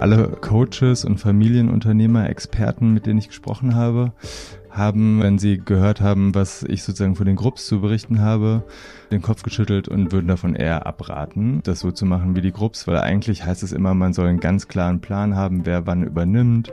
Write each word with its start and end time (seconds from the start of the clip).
Alle 0.00 0.28
Coaches 0.40 1.04
und 1.04 1.18
Familienunternehmer, 1.18 2.30
Experten, 2.30 2.94
mit 2.94 3.06
denen 3.06 3.18
ich 3.18 3.28
gesprochen 3.28 3.74
habe, 3.74 4.12
haben, 4.78 5.20
wenn 5.20 5.38
sie 5.38 5.58
gehört 5.58 6.00
haben, 6.00 6.34
was 6.34 6.62
ich 6.62 6.82
sozusagen 6.82 7.16
von 7.16 7.26
den 7.26 7.36
Grupps 7.36 7.66
zu 7.66 7.80
berichten 7.80 8.20
habe, 8.20 8.62
den 9.10 9.20
Kopf 9.20 9.42
geschüttelt 9.42 9.88
und 9.88 10.12
würden 10.12 10.28
davon 10.28 10.54
eher 10.54 10.86
abraten, 10.86 11.60
das 11.64 11.80
so 11.80 11.90
zu 11.90 12.06
machen 12.06 12.36
wie 12.36 12.40
die 12.40 12.52
Grupps, 12.52 12.86
weil 12.86 12.98
eigentlich 12.98 13.44
heißt 13.44 13.62
es 13.62 13.72
immer, 13.72 13.94
man 13.94 14.12
soll 14.12 14.28
einen 14.28 14.40
ganz 14.40 14.68
klaren 14.68 15.00
Plan 15.00 15.34
haben, 15.34 15.66
wer 15.66 15.86
wann 15.86 16.02
übernimmt. 16.02 16.72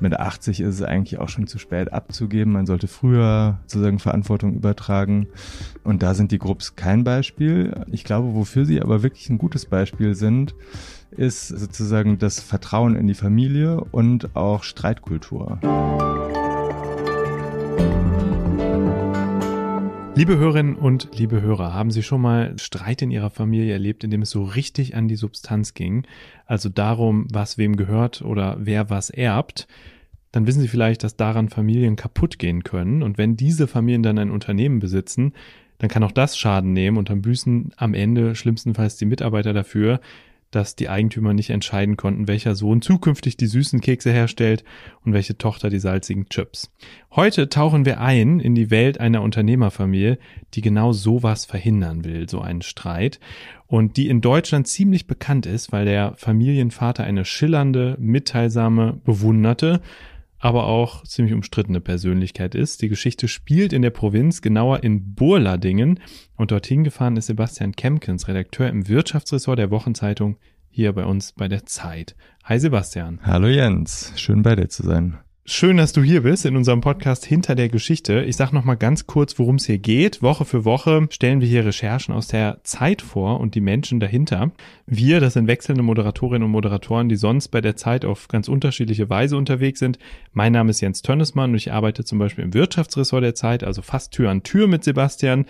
Mit 0.00 0.18
80 0.18 0.60
ist 0.60 0.76
es 0.76 0.82
eigentlich 0.82 1.18
auch 1.18 1.28
schon 1.28 1.46
zu 1.46 1.58
spät 1.58 1.92
abzugeben. 1.92 2.52
Man 2.52 2.66
sollte 2.66 2.88
früher 2.88 3.58
sozusagen 3.66 3.98
Verantwortung 3.98 4.54
übertragen. 4.54 5.26
Und 5.84 6.02
da 6.02 6.14
sind 6.14 6.32
die 6.32 6.38
Grupps 6.38 6.76
kein 6.76 7.04
Beispiel. 7.04 7.84
Ich 7.90 8.04
glaube, 8.04 8.34
wofür 8.34 8.64
sie 8.64 8.80
aber 8.80 9.02
wirklich 9.02 9.28
ein 9.28 9.38
gutes 9.38 9.66
Beispiel 9.66 10.14
sind, 10.14 10.54
ist 11.10 11.48
sozusagen 11.48 12.18
das 12.18 12.40
Vertrauen 12.40 12.96
in 12.96 13.06
die 13.06 13.14
Familie 13.14 13.80
und 13.90 14.34
auch 14.36 14.62
Streitkultur. 14.62 15.58
Liebe 20.20 20.36
Hörerinnen 20.36 20.76
und 20.76 21.08
liebe 21.16 21.40
Hörer, 21.40 21.72
haben 21.72 21.90
Sie 21.90 22.02
schon 22.02 22.20
mal 22.20 22.52
Streit 22.58 23.00
in 23.00 23.10
Ihrer 23.10 23.30
Familie 23.30 23.72
erlebt, 23.72 24.04
in 24.04 24.10
dem 24.10 24.20
es 24.20 24.28
so 24.28 24.44
richtig 24.44 24.94
an 24.94 25.08
die 25.08 25.16
Substanz 25.16 25.72
ging? 25.72 26.06
Also 26.44 26.68
darum, 26.68 27.26
was 27.32 27.56
wem 27.56 27.74
gehört 27.74 28.20
oder 28.20 28.58
wer 28.60 28.90
was 28.90 29.08
erbt? 29.08 29.66
Dann 30.30 30.46
wissen 30.46 30.60
Sie 30.60 30.68
vielleicht, 30.68 31.04
dass 31.04 31.16
daran 31.16 31.48
Familien 31.48 31.96
kaputt 31.96 32.38
gehen 32.38 32.64
können. 32.64 33.02
Und 33.02 33.16
wenn 33.16 33.36
diese 33.38 33.66
Familien 33.66 34.02
dann 34.02 34.18
ein 34.18 34.30
Unternehmen 34.30 34.78
besitzen, 34.78 35.32
dann 35.78 35.88
kann 35.88 36.04
auch 36.04 36.12
das 36.12 36.36
Schaden 36.36 36.74
nehmen 36.74 36.98
und 36.98 37.08
dann 37.08 37.22
büßen 37.22 37.72
am 37.78 37.94
Ende 37.94 38.34
schlimmstenfalls 38.34 38.98
die 38.98 39.06
Mitarbeiter 39.06 39.54
dafür, 39.54 40.02
dass 40.50 40.76
die 40.76 40.88
Eigentümer 40.88 41.32
nicht 41.32 41.50
entscheiden 41.50 41.96
konnten, 41.96 42.28
welcher 42.28 42.54
Sohn 42.54 42.82
zukünftig 42.82 43.36
die 43.36 43.46
süßen 43.46 43.80
Kekse 43.80 44.10
herstellt 44.10 44.64
und 45.04 45.12
welche 45.12 45.38
Tochter 45.38 45.70
die 45.70 45.78
salzigen 45.78 46.28
Chips. 46.28 46.72
Heute 47.12 47.48
tauchen 47.48 47.84
wir 47.84 48.00
ein 48.00 48.40
in 48.40 48.54
die 48.54 48.70
Welt 48.70 48.98
einer 48.98 49.22
Unternehmerfamilie, 49.22 50.18
die 50.54 50.60
genau 50.60 50.92
sowas 50.92 51.44
verhindern 51.44 52.04
will, 52.04 52.28
so 52.28 52.40
einen 52.40 52.62
Streit, 52.62 53.20
und 53.66 53.96
die 53.96 54.08
in 54.08 54.20
Deutschland 54.20 54.66
ziemlich 54.66 55.06
bekannt 55.06 55.46
ist, 55.46 55.70
weil 55.70 55.84
der 55.84 56.14
Familienvater 56.16 57.04
eine 57.04 57.24
schillernde, 57.24 57.96
mitteilsame, 58.00 59.00
bewunderte, 59.04 59.80
aber 60.40 60.66
auch 60.66 61.04
ziemlich 61.04 61.34
umstrittene 61.34 61.80
Persönlichkeit 61.80 62.54
ist. 62.54 62.82
Die 62.82 62.88
Geschichte 62.88 63.28
spielt 63.28 63.72
in 63.72 63.82
der 63.82 63.90
Provinz, 63.90 64.40
genauer 64.40 64.82
in 64.82 65.14
Burladingen. 65.14 66.00
Und 66.34 66.50
dorthin 66.50 66.82
gefahren 66.82 67.16
ist 67.16 67.26
Sebastian 67.26 67.72
Kemkens, 67.76 68.26
Redakteur 68.26 68.68
im 68.68 68.88
Wirtschaftsressort 68.88 69.58
der 69.58 69.70
Wochenzeitung, 69.70 70.38
hier 70.70 70.92
bei 70.94 71.04
uns 71.04 71.32
bei 71.32 71.46
der 71.46 71.66
Zeit. 71.66 72.16
Hi 72.44 72.58
Sebastian. 72.58 73.20
Hallo 73.22 73.48
Jens, 73.48 74.12
schön 74.16 74.42
bei 74.42 74.56
dir 74.56 74.68
zu 74.68 74.82
sein. 74.82 75.18
Schön, 75.52 75.78
dass 75.78 75.92
du 75.92 76.00
hier 76.00 76.22
bist 76.22 76.46
in 76.46 76.54
unserem 76.54 76.80
Podcast 76.80 77.26
Hinter 77.26 77.56
der 77.56 77.68
Geschichte. 77.68 78.22
Ich 78.22 78.36
sage 78.36 78.54
noch 78.54 78.62
mal 78.62 78.76
ganz 78.76 79.08
kurz, 79.08 79.36
worum 79.36 79.56
es 79.56 79.66
hier 79.66 79.78
geht. 79.78 80.22
Woche 80.22 80.44
für 80.44 80.64
Woche 80.64 81.08
stellen 81.10 81.40
wir 81.40 81.48
hier 81.48 81.66
Recherchen 81.66 82.14
aus 82.14 82.28
der 82.28 82.60
Zeit 82.62 83.02
vor 83.02 83.40
und 83.40 83.56
die 83.56 83.60
Menschen 83.60 83.98
dahinter. 83.98 84.52
Wir, 84.86 85.18
das 85.18 85.32
sind 85.32 85.48
wechselnde 85.48 85.82
Moderatorinnen 85.82 86.44
und 86.44 86.52
Moderatoren, 86.52 87.08
die 87.08 87.16
sonst 87.16 87.48
bei 87.48 87.60
der 87.60 87.74
Zeit 87.74 88.04
auf 88.04 88.28
ganz 88.28 88.46
unterschiedliche 88.46 89.10
Weise 89.10 89.36
unterwegs 89.36 89.80
sind. 89.80 89.98
Mein 90.32 90.52
Name 90.52 90.70
ist 90.70 90.82
Jens 90.82 91.02
Tönnesmann 91.02 91.50
und 91.50 91.56
ich 91.56 91.72
arbeite 91.72 92.04
zum 92.04 92.20
Beispiel 92.20 92.44
im 92.44 92.54
Wirtschaftsressort 92.54 93.24
der 93.24 93.34
Zeit, 93.34 93.64
also 93.64 93.82
fast 93.82 94.12
Tür 94.12 94.30
an 94.30 94.44
Tür 94.44 94.68
mit 94.68 94.84
Sebastian 94.84 95.46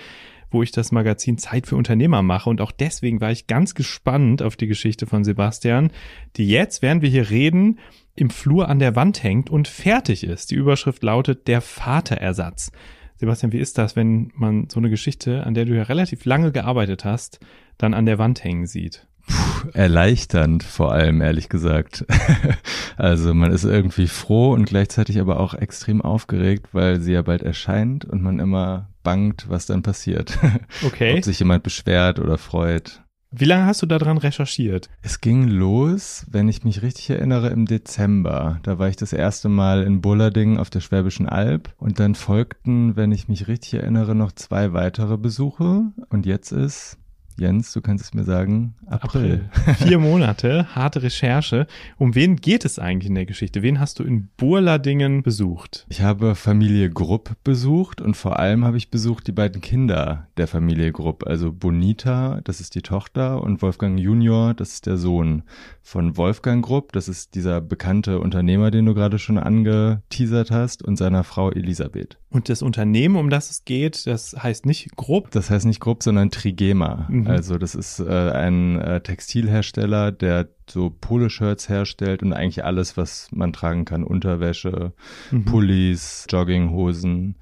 wo 0.52 0.64
ich 0.64 0.72
das 0.72 0.90
Magazin 0.90 1.38
Zeit 1.38 1.68
für 1.68 1.76
Unternehmer 1.76 2.22
mache. 2.22 2.50
Und 2.50 2.60
auch 2.60 2.72
deswegen 2.72 3.20
war 3.20 3.30
ich 3.30 3.46
ganz 3.46 3.76
gespannt 3.76 4.42
auf 4.42 4.56
die 4.56 4.66
Geschichte 4.66 5.06
von 5.06 5.22
Sebastian, 5.22 5.92
die 6.36 6.48
jetzt, 6.48 6.82
während 6.82 7.02
wir 7.02 7.08
hier 7.08 7.30
reden, 7.30 7.78
im 8.20 8.30
Flur 8.30 8.68
an 8.68 8.78
der 8.78 8.96
Wand 8.96 9.22
hängt 9.22 9.48
und 9.48 9.66
fertig 9.66 10.24
ist. 10.24 10.50
Die 10.50 10.54
Überschrift 10.54 11.02
lautet 11.02 11.48
Der 11.48 11.62
Vaterersatz. 11.62 12.70
Sebastian, 13.16 13.52
wie 13.52 13.58
ist 13.58 13.78
das, 13.78 13.96
wenn 13.96 14.30
man 14.34 14.68
so 14.68 14.78
eine 14.78 14.90
Geschichte, 14.90 15.44
an 15.46 15.54
der 15.54 15.64
du 15.64 15.74
ja 15.74 15.84
relativ 15.84 16.26
lange 16.26 16.52
gearbeitet 16.52 17.04
hast, 17.04 17.40
dann 17.78 17.94
an 17.94 18.06
der 18.06 18.18
Wand 18.18 18.44
hängen 18.44 18.66
sieht? 18.66 19.06
Puh, 19.26 19.68
erleichternd 19.72 20.62
vor 20.62 20.92
allem, 20.92 21.22
ehrlich 21.22 21.48
gesagt. 21.48 22.04
also 22.96 23.32
man 23.32 23.52
ist 23.52 23.64
irgendwie 23.64 24.06
froh 24.06 24.52
und 24.52 24.66
gleichzeitig 24.66 25.18
aber 25.18 25.40
auch 25.40 25.54
extrem 25.54 26.02
aufgeregt, 26.02 26.68
weil 26.72 27.00
sie 27.00 27.12
ja 27.12 27.22
bald 27.22 27.42
erscheint 27.42 28.04
und 28.04 28.22
man 28.22 28.38
immer 28.38 28.90
bangt, 29.02 29.46
was 29.48 29.66
dann 29.66 29.82
passiert. 29.82 30.38
Okay. 30.84 31.16
Ob 31.16 31.24
sich 31.24 31.38
jemand 31.38 31.62
beschwert 31.62 32.18
oder 32.18 32.38
freut. 32.38 33.02
Wie 33.32 33.44
lange 33.44 33.66
hast 33.66 33.80
du 33.80 33.86
daran 33.86 34.18
recherchiert? 34.18 34.90
Es 35.02 35.20
ging 35.20 35.46
los, 35.46 36.26
wenn 36.28 36.48
ich 36.48 36.64
mich 36.64 36.82
richtig 36.82 37.10
erinnere, 37.10 37.50
im 37.50 37.64
Dezember. 37.64 38.58
Da 38.64 38.80
war 38.80 38.88
ich 38.88 38.96
das 38.96 39.12
erste 39.12 39.48
Mal 39.48 39.84
in 39.84 40.00
Bullerding 40.00 40.58
auf 40.58 40.68
der 40.68 40.80
Schwäbischen 40.80 41.28
Alb 41.28 41.72
und 41.78 42.00
dann 42.00 42.16
folgten, 42.16 42.96
wenn 42.96 43.12
ich 43.12 43.28
mich 43.28 43.46
richtig 43.46 43.74
erinnere, 43.74 44.16
noch 44.16 44.32
zwei 44.32 44.72
weitere 44.72 45.16
Besuche 45.16 45.92
und 46.08 46.26
jetzt 46.26 46.50
ist 46.50 46.98
Jens, 47.40 47.72
du 47.72 47.80
kannst 47.80 48.04
es 48.04 48.12
mir 48.12 48.24
sagen, 48.24 48.74
April. 48.84 49.48
April. 49.50 49.74
Vier 49.76 49.98
Monate, 49.98 50.74
harte 50.74 51.02
Recherche. 51.02 51.66
Um 51.96 52.14
wen 52.14 52.36
geht 52.36 52.66
es 52.66 52.78
eigentlich 52.78 53.08
in 53.08 53.14
der 53.14 53.24
Geschichte? 53.24 53.62
Wen 53.62 53.80
hast 53.80 53.98
du 53.98 54.04
in 54.04 54.28
Burladingen 54.36 55.22
besucht? 55.22 55.86
Ich 55.88 56.02
habe 56.02 56.34
Familie 56.34 56.90
Grupp 56.90 57.36
besucht 57.42 58.02
und 58.02 58.14
vor 58.14 58.38
allem 58.38 58.66
habe 58.66 58.76
ich 58.76 58.90
besucht 58.90 59.26
die 59.26 59.32
beiden 59.32 59.62
Kinder 59.62 60.28
der 60.36 60.48
Familie 60.48 60.92
Grupp. 60.92 61.26
Also 61.26 61.50
Bonita, 61.50 62.42
das 62.44 62.60
ist 62.60 62.74
die 62.74 62.82
Tochter, 62.82 63.42
und 63.42 63.62
Wolfgang 63.62 63.98
Junior, 63.98 64.52
das 64.52 64.74
ist 64.74 64.84
der 64.84 64.98
Sohn 64.98 65.42
von 65.80 66.18
Wolfgang 66.18 66.62
Grupp. 66.62 66.92
Das 66.92 67.08
ist 67.08 67.34
dieser 67.34 67.62
bekannte 67.62 68.20
Unternehmer, 68.20 68.70
den 68.70 68.84
du 68.84 68.92
gerade 68.92 69.18
schon 69.18 69.38
angeteasert 69.38 70.50
hast, 70.50 70.82
und 70.82 70.96
seiner 70.96 71.24
Frau 71.24 71.50
Elisabeth. 71.50 72.19
Und 72.30 72.48
das 72.48 72.62
Unternehmen, 72.62 73.16
um 73.16 73.28
das 73.28 73.50
es 73.50 73.64
geht, 73.64 74.06
das 74.06 74.36
heißt 74.40 74.64
nicht 74.64 74.94
Grupp? 74.96 75.32
Das 75.32 75.50
heißt 75.50 75.66
nicht 75.66 75.80
Grupp, 75.80 76.04
sondern 76.04 76.30
Trigema. 76.30 77.06
Mhm. 77.08 77.26
Also 77.26 77.58
das 77.58 77.74
ist 77.74 77.98
äh, 77.98 78.30
ein 78.30 78.80
äh, 78.80 79.00
Textilhersteller, 79.00 80.12
der 80.12 80.48
so 80.68 80.90
Poloshirts 80.90 81.68
herstellt 81.68 82.22
und 82.22 82.32
eigentlich 82.32 82.64
alles, 82.64 82.96
was 82.96 83.28
man 83.32 83.52
tragen 83.52 83.84
kann. 83.84 84.04
Unterwäsche, 84.04 84.92
mhm. 85.32 85.44
Pullis, 85.44 86.26
Jogginghosen. 86.30 87.36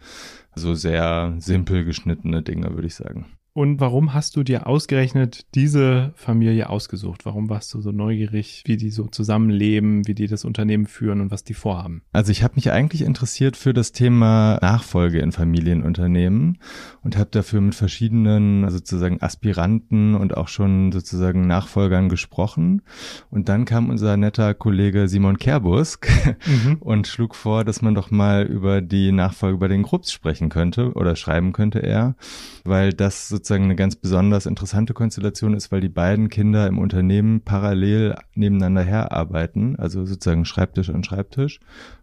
So 0.54 0.75
sehr 0.75 1.34
simpel 1.38 1.84
geschnittene 1.84 2.43
Dinge, 2.43 2.75
würde 2.75 2.87
ich 2.87 2.94
sagen. 2.94 3.26
Und 3.58 3.80
warum 3.80 4.14
hast 4.14 4.36
du 4.36 4.44
dir 4.44 4.69
ausgerechnet 4.69 5.44
diese 5.56 6.12
Familie 6.14 6.70
ausgesucht? 6.70 7.26
Warum 7.26 7.50
warst 7.50 7.74
du 7.74 7.80
so 7.80 7.91
neugierig, 7.91 8.62
wie 8.66 8.76
die 8.76 8.91
so 8.91 9.08
zusammenleben, 9.08 10.06
wie 10.06 10.14
die 10.14 10.28
das 10.28 10.44
Unternehmen 10.44 10.86
führen 10.86 11.20
und 11.20 11.32
was 11.32 11.42
die 11.42 11.54
vorhaben? 11.54 12.02
Also 12.12 12.30
ich 12.30 12.44
habe 12.44 12.54
mich 12.54 12.70
eigentlich 12.70 13.02
interessiert 13.02 13.56
für 13.56 13.74
das 13.74 13.91
Thema 13.91 14.60
Nachfolge 14.62 15.19
in 15.19 15.32
Familienunternehmen 15.32 16.58
und 17.02 17.16
habe 17.16 17.30
dafür 17.32 17.60
mit 17.60 17.74
verschiedenen 17.74 18.70
sozusagen 18.70 19.20
Aspiranten 19.20 20.14
und 20.14 20.36
auch 20.36 20.46
schon 20.46 20.92
sozusagen 20.92 21.48
Nachfolgern 21.48 22.08
gesprochen. 22.08 22.82
Und 23.28 23.48
dann 23.48 23.64
kam 23.64 23.90
unser 23.90 24.16
netter 24.16 24.54
Kollege 24.54 25.08
Simon 25.08 25.36
Kerbusk 25.36 26.08
mhm. 26.46 26.76
und 26.80 27.08
schlug 27.08 27.34
vor, 27.34 27.64
dass 27.64 27.82
man 27.82 27.96
doch 27.96 28.12
mal 28.12 28.44
über 28.44 28.82
die 28.82 29.10
Nachfolge 29.10 29.58
bei 29.58 29.66
den 29.66 29.82
Grupps 29.82 30.12
sprechen 30.12 30.48
könnte 30.48 30.92
oder 30.92 31.16
schreiben 31.16 31.52
könnte 31.52 31.80
er, 31.80 32.14
weil 32.62 32.92
das 32.92 33.28
sozusagen 33.28 33.47
sozusagen 33.48 33.64
eine 33.64 33.76
ganz 33.76 33.97
besonders 33.97 34.44
interessante 34.44 34.92
Konstellation 34.92 35.54
ist, 35.54 35.72
weil 35.72 35.81
die 35.81 35.88
beiden 35.88 36.28
Kinder 36.28 36.66
im 36.66 36.78
Unternehmen 36.78 37.41
parallel 37.41 38.14
nebeneinander 38.34 38.82
herarbeiten, 38.82 39.76
also 39.76 40.04
sozusagen 40.04 40.44
Schreibtisch 40.44 40.91
an 40.91 41.03
Schreibtisch 41.03 41.58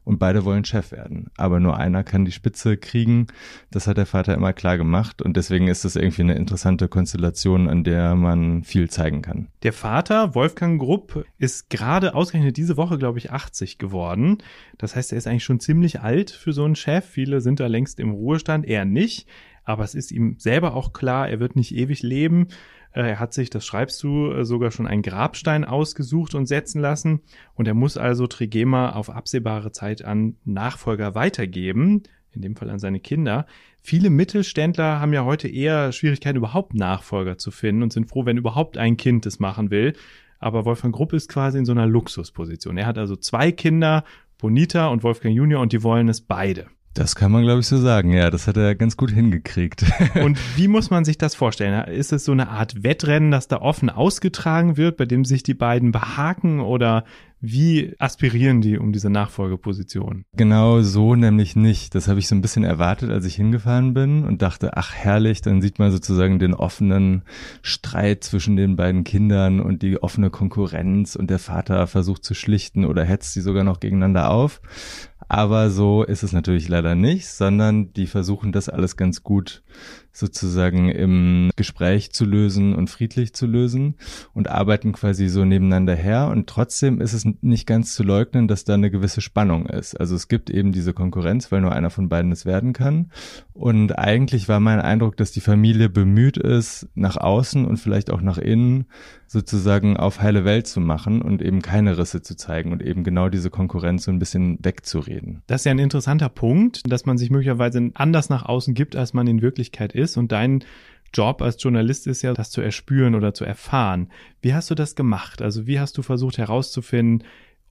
und 0.05 0.19
beide 0.19 0.45
wollen 0.45 0.63
Chef 0.63 0.91
werden. 0.91 1.29
Aber 1.35 1.59
nur 1.59 1.77
einer 1.77 2.03
kann 2.03 2.23
die 2.23 2.31
Spitze 2.31 2.77
kriegen. 2.77 3.27
Das 3.71 3.87
hat 3.87 3.97
der 3.97 4.05
Vater 4.05 4.33
immer 4.33 4.53
klar 4.53 4.77
gemacht 4.77 5.21
und 5.21 5.35
deswegen 5.35 5.67
ist 5.67 5.83
das 5.83 5.97
irgendwie 5.97 6.21
eine 6.21 6.35
interessante 6.35 6.87
Konstellation, 6.87 7.67
an 7.67 7.83
der 7.83 8.15
man 8.15 8.63
viel 8.63 8.89
zeigen 8.89 9.21
kann. 9.21 9.47
Der 9.63 9.73
Vater, 9.73 10.35
Wolfgang 10.35 10.79
Grupp, 10.79 11.25
ist 11.37 11.69
gerade 11.69 12.15
ausgerechnet 12.15 12.55
diese 12.55 12.77
Woche, 12.77 12.97
glaube 12.97 13.17
ich, 13.17 13.31
80 13.31 13.77
geworden. 13.77 14.37
Das 14.77 14.95
heißt, 14.95 15.11
er 15.11 15.17
ist 15.17 15.27
eigentlich 15.27 15.43
schon 15.43 15.59
ziemlich 15.59 15.99
alt 15.99 16.31
für 16.31 16.53
so 16.53 16.63
einen 16.63 16.75
Chef. 16.75 17.05
Viele 17.05 17.41
sind 17.41 17.59
da 17.59 17.67
längst 17.67 17.99
im 17.99 18.11
Ruhestand, 18.11 18.65
er 18.65 18.85
nicht 18.85 19.27
aber 19.65 19.83
es 19.83 19.95
ist 19.95 20.11
ihm 20.11 20.35
selber 20.37 20.75
auch 20.75 20.93
klar, 20.93 21.27
er 21.27 21.39
wird 21.39 21.55
nicht 21.55 21.75
ewig 21.75 22.03
leben. 22.03 22.47
Äh, 22.95 23.09
er 23.09 23.19
hat 23.19 23.33
sich, 23.33 23.49
das 23.49 23.65
schreibst 23.65 24.01
du, 24.01 24.31
äh, 24.31 24.45
sogar 24.45 24.71
schon 24.71 24.87
einen 24.87 25.01
Grabstein 25.01 25.65
ausgesucht 25.65 26.33
und 26.33 26.47
setzen 26.47 26.81
lassen. 26.81 27.21
Und 27.53 27.67
er 27.67 27.73
muss 27.73 27.97
also 27.97 28.25
Trigema 28.25 28.91
auf 28.91 29.09
absehbare 29.09 29.71
Zeit 29.71 30.03
an 30.03 30.37
Nachfolger 30.45 31.13
weitergeben, 31.13 32.03
in 32.31 32.41
dem 32.41 32.55
Fall 32.55 32.69
an 32.69 32.79
seine 32.79 32.99
Kinder. 32.99 33.45
Viele 33.81 34.09
Mittelständler 34.09 34.99
haben 34.99 35.13
ja 35.13 35.25
heute 35.25 35.47
eher 35.47 35.91
Schwierigkeiten, 35.91 36.37
überhaupt 36.37 36.73
Nachfolger 36.73 37.37
zu 37.37 37.51
finden 37.51 37.83
und 37.83 37.93
sind 37.93 38.09
froh, 38.09 38.25
wenn 38.25 38.37
überhaupt 38.37 38.77
ein 38.77 38.97
Kind 38.97 39.25
das 39.25 39.39
machen 39.39 39.69
will. 39.69 39.93
Aber 40.39 40.65
Wolfgang 40.65 40.93
Grupp 40.93 41.13
ist 41.13 41.29
quasi 41.29 41.59
in 41.59 41.65
so 41.65 41.71
einer 41.71 41.87
Luxusposition. 41.87 42.77
Er 42.77 42.87
hat 42.87 42.97
also 42.97 43.15
zwei 43.15 43.51
Kinder, 43.51 44.03
Bonita 44.37 44.87
und 44.87 45.03
Wolfgang 45.03 45.35
Junior, 45.35 45.61
und 45.61 45.71
die 45.71 45.83
wollen 45.83 46.09
es 46.09 46.21
beide. 46.21 46.67
Das 46.95 47.13
kann 47.13 47.29
man, 47.29 47.43
glaube 47.43 47.59
ich, 47.59 47.67
so 47.67 47.77
sagen. 47.77 48.13
Ja, 48.13 48.29
das 48.29 48.47
hat 48.47 48.55
er 48.55 48.73
ganz 48.73 48.95
gut 48.95 49.11
hingekriegt. 49.11 49.85
Und 50.23 50.39
wie 50.55 50.69
muss 50.69 50.89
man 50.89 51.03
sich 51.03 51.17
das 51.17 51.35
vorstellen? 51.35 51.83
Ist 51.89 52.13
es 52.13 52.23
so 52.23 52.31
eine 52.31 52.47
Art 52.47 52.83
Wettrennen, 52.83 53.31
das 53.31 53.49
da 53.49 53.57
offen 53.57 53.89
ausgetragen 53.89 54.77
wird, 54.77 54.95
bei 54.95 55.05
dem 55.05 55.25
sich 55.25 55.43
die 55.43 55.53
beiden 55.53 55.91
behaken? 55.91 56.61
Oder 56.61 57.03
Wie 57.41 57.95
aspirieren 57.99 58.61
die 58.61 58.77
um 58.77 58.91
diese 58.91 59.09
Nachfolgeposition? 59.09 60.25
Genau 60.35 60.81
so 60.81 61.15
nämlich 61.15 61.55
nicht. 61.55 61.93
Das 61.93 62.07
habe 62.07 62.19
ich 62.19 62.27
so 62.27 62.35
ein 62.35 62.41
bisschen 62.41 62.63
erwartet, 62.63 63.11
als 63.11 63.25
ich 63.25 63.35
hingefahren 63.35 63.93
bin 63.93 64.23
und 64.23 64.41
dachte, 64.41 64.77
ach 64.77 64.93
herrlich, 64.93 65.41
dann 65.41 65.61
sieht 65.61 65.77
man 65.77 65.91
sozusagen 65.91 66.39
den 66.39 66.53
offenen 66.53 67.23
Streit 67.61 68.23
zwischen 68.23 68.55
den 68.55 68.75
beiden 68.75 69.03
Kindern 69.03 69.59
und 69.59 69.81
die 69.81 70.01
offene 70.01 70.29
Konkurrenz 70.29 71.15
und 71.15 71.29
der 71.29 71.39
Vater 71.39 71.87
versucht 71.87 72.23
zu 72.23 72.33
schlichten 72.33 72.85
oder 72.85 73.03
hetzt 73.03 73.33
sie 73.33 73.41
sogar 73.41 73.63
noch 73.63 73.79
gegeneinander 73.79 74.31
auf. 74.31 74.61
Aber 75.27 75.69
so 75.69 76.03
ist 76.03 76.23
es 76.23 76.33
natürlich 76.33 76.69
leider 76.69 76.95
nicht, 76.95 77.27
sondern 77.27 77.93
die 77.93 78.07
versuchen 78.07 78.51
das 78.51 78.69
alles 78.69 78.95
ganz 78.95 79.23
gut 79.23 79.63
sozusagen 80.15 80.89
im 80.89 81.51
Gespräch 81.57 82.13
zu 82.13 82.23
lösen 82.23 82.73
und 82.73 82.89
friedlich 82.89 83.33
zu 83.33 83.45
lösen 83.45 83.95
und 84.33 84.49
arbeiten 84.49 84.93
quasi 84.93 85.27
so 85.27 85.43
nebeneinander 85.43 85.93
her. 85.93 86.29
Und 86.31 86.47
trotzdem 86.47 87.01
ist 87.01 87.11
es 87.11 87.25
nicht 87.41 87.67
ganz 87.67 87.93
zu 87.93 88.03
leugnen, 88.03 88.47
dass 88.47 88.63
da 88.63 88.75
eine 88.75 88.89
gewisse 88.89 89.19
Spannung 89.19 89.65
ist. 89.65 89.99
Also 89.99 90.15
es 90.15 90.29
gibt 90.29 90.49
eben 90.49 90.71
diese 90.71 90.93
Konkurrenz, 90.93 91.51
weil 91.51 91.59
nur 91.59 91.73
einer 91.73 91.89
von 91.89 92.07
beiden 92.07 92.31
es 92.31 92.45
werden 92.45 92.71
kann. 92.71 93.11
Und 93.53 93.99
eigentlich 93.99 94.47
war 94.47 94.61
mein 94.61 94.79
Eindruck, 94.79 95.17
dass 95.17 95.33
die 95.33 95.41
Familie 95.41 95.89
bemüht 95.89 96.37
ist, 96.37 96.87
nach 96.95 97.17
außen 97.17 97.65
und 97.65 97.77
vielleicht 97.77 98.09
auch 98.09 98.21
nach 98.21 98.37
innen 98.37 98.85
sozusagen 99.27 99.97
auf 99.97 100.21
heile 100.21 100.45
Welt 100.45 100.67
zu 100.67 100.79
machen 100.79 101.21
und 101.21 101.41
eben 101.41 101.61
keine 101.61 101.97
Risse 101.97 102.21
zu 102.21 102.37
zeigen 102.37 102.71
und 102.71 102.81
eben 102.81 103.03
genau 103.03 103.27
diese 103.27 103.49
Konkurrenz 103.49 104.05
so 104.05 104.11
ein 104.11 104.19
bisschen 104.19 104.59
wegzureden. 104.61 105.41
Das 105.47 105.61
ist 105.61 105.65
ja 105.65 105.71
ein 105.71 105.79
interessanter 105.79 106.29
Punkt, 106.29 106.83
dass 106.87 107.05
man 107.05 107.17
sich 107.17 107.31
möglicherweise 107.31 107.91
anders 107.95 108.29
nach 108.29 108.45
außen 108.45 108.75
gibt, 108.75 108.95
als 108.95 109.13
man 109.13 109.27
in 109.27 109.41
Wirklichkeit 109.41 109.93
ist 109.93 110.04
ist 110.05 110.17
und 110.17 110.31
dein 110.31 110.63
Job 111.13 111.41
als 111.41 111.61
Journalist 111.61 112.07
ist 112.07 112.21
ja, 112.21 112.33
das 112.33 112.51
zu 112.51 112.61
erspüren 112.61 113.15
oder 113.15 113.33
zu 113.33 113.45
erfahren. 113.45 114.09
Wie 114.41 114.53
hast 114.53 114.69
du 114.69 114.75
das 114.75 114.95
gemacht? 114.95 115.41
Also 115.41 115.65
wie 115.65 115.79
hast 115.79 115.97
du 115.97 116.01
versucht 116.01 116.37
herauszufinden, 116.37 117.23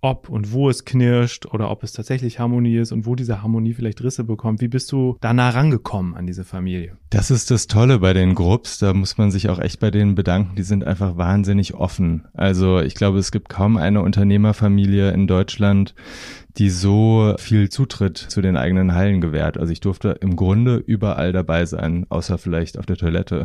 ob 0.04 0.28
und 0.28 0.52
wo 0.52 0.68
es 0.68 0.84
knirscht 0.84 1.46
oder 1.46 1.70
ob 1.70 1.82
es 1.82 1.92
tatsächlich 1.92 2.38
Harmonie 2.38 2.76
ist 2.76 2.92
und 2.92 3.06
wo 3.06 3.14
diese 3.14 3.42
Harmonie 3.42 3.72
vielleicht 3.72 4.02
Risse 4.02 4.22
bekommt. 4.22 4.60
Wie 4.60 4.68
bist 4.68 4.92
du 4.92 5.16
da 5.22 5.32
nah 5.32 5.48
rangekommen 5.48 6.14
an 6.14 6.26
diese 6.26 6.44
Familie? 6.44 6.98
Das 7.08 7.30
ist 7.30 7.50
das 7.50 7.68
Tolle 7.68 8.00
bei 8.00 8.12
den 8.12 8.34
Grupps. 8.34 8.78
Da 8.78 8.92
muss 8.92 9.16
man 9.16 9.30
sich 9.30 9.48
auch 9.48 9.58
echt 9.58 9.80
bei 9.80 9.90
denen 9.90 10.14
bedanken. 10.14 10.56
Die 10.56 10.62
sind 10.62 10.84
einfach 10.84 11.16
wahnsinnig 11.16 11.72
offen. 11.72 12.26
Also 12.34 12.80
ich 12.80 12.94
glaube, 12.94 13.18
es 13.18 13.32
gibt 13.32 13.48
kaum 13.48 13.78
eine 13.78 14.02
Unternehmerfamilie 14.02 15.10
in 15.10 15.26
Deutschland, 15.26 15.94
die 16.58 16.70
so 16.70 17.34
viel 17.38 17.68
Zutritt 17.68 18.16
zu 18.16 18.40
den 18.40 18.56
eigenen 18.56 18.94
Hallen 18.94 19.20
gewährt. 19.20 19.58
Also 19.58 19.72
ich 19.72 19.80
durfte 19.80 20.16
im 20.20 20.36
Grunde 20.36 20.76
überall 20.76 21.32
dabei 21.32 21.66
sein, 21.66 22.06
außer 22.10 22.38
vielleicht 22.38 22.78
auf 22.78 22.86
der 22.86 22.96
Toilette. 22.96 23.44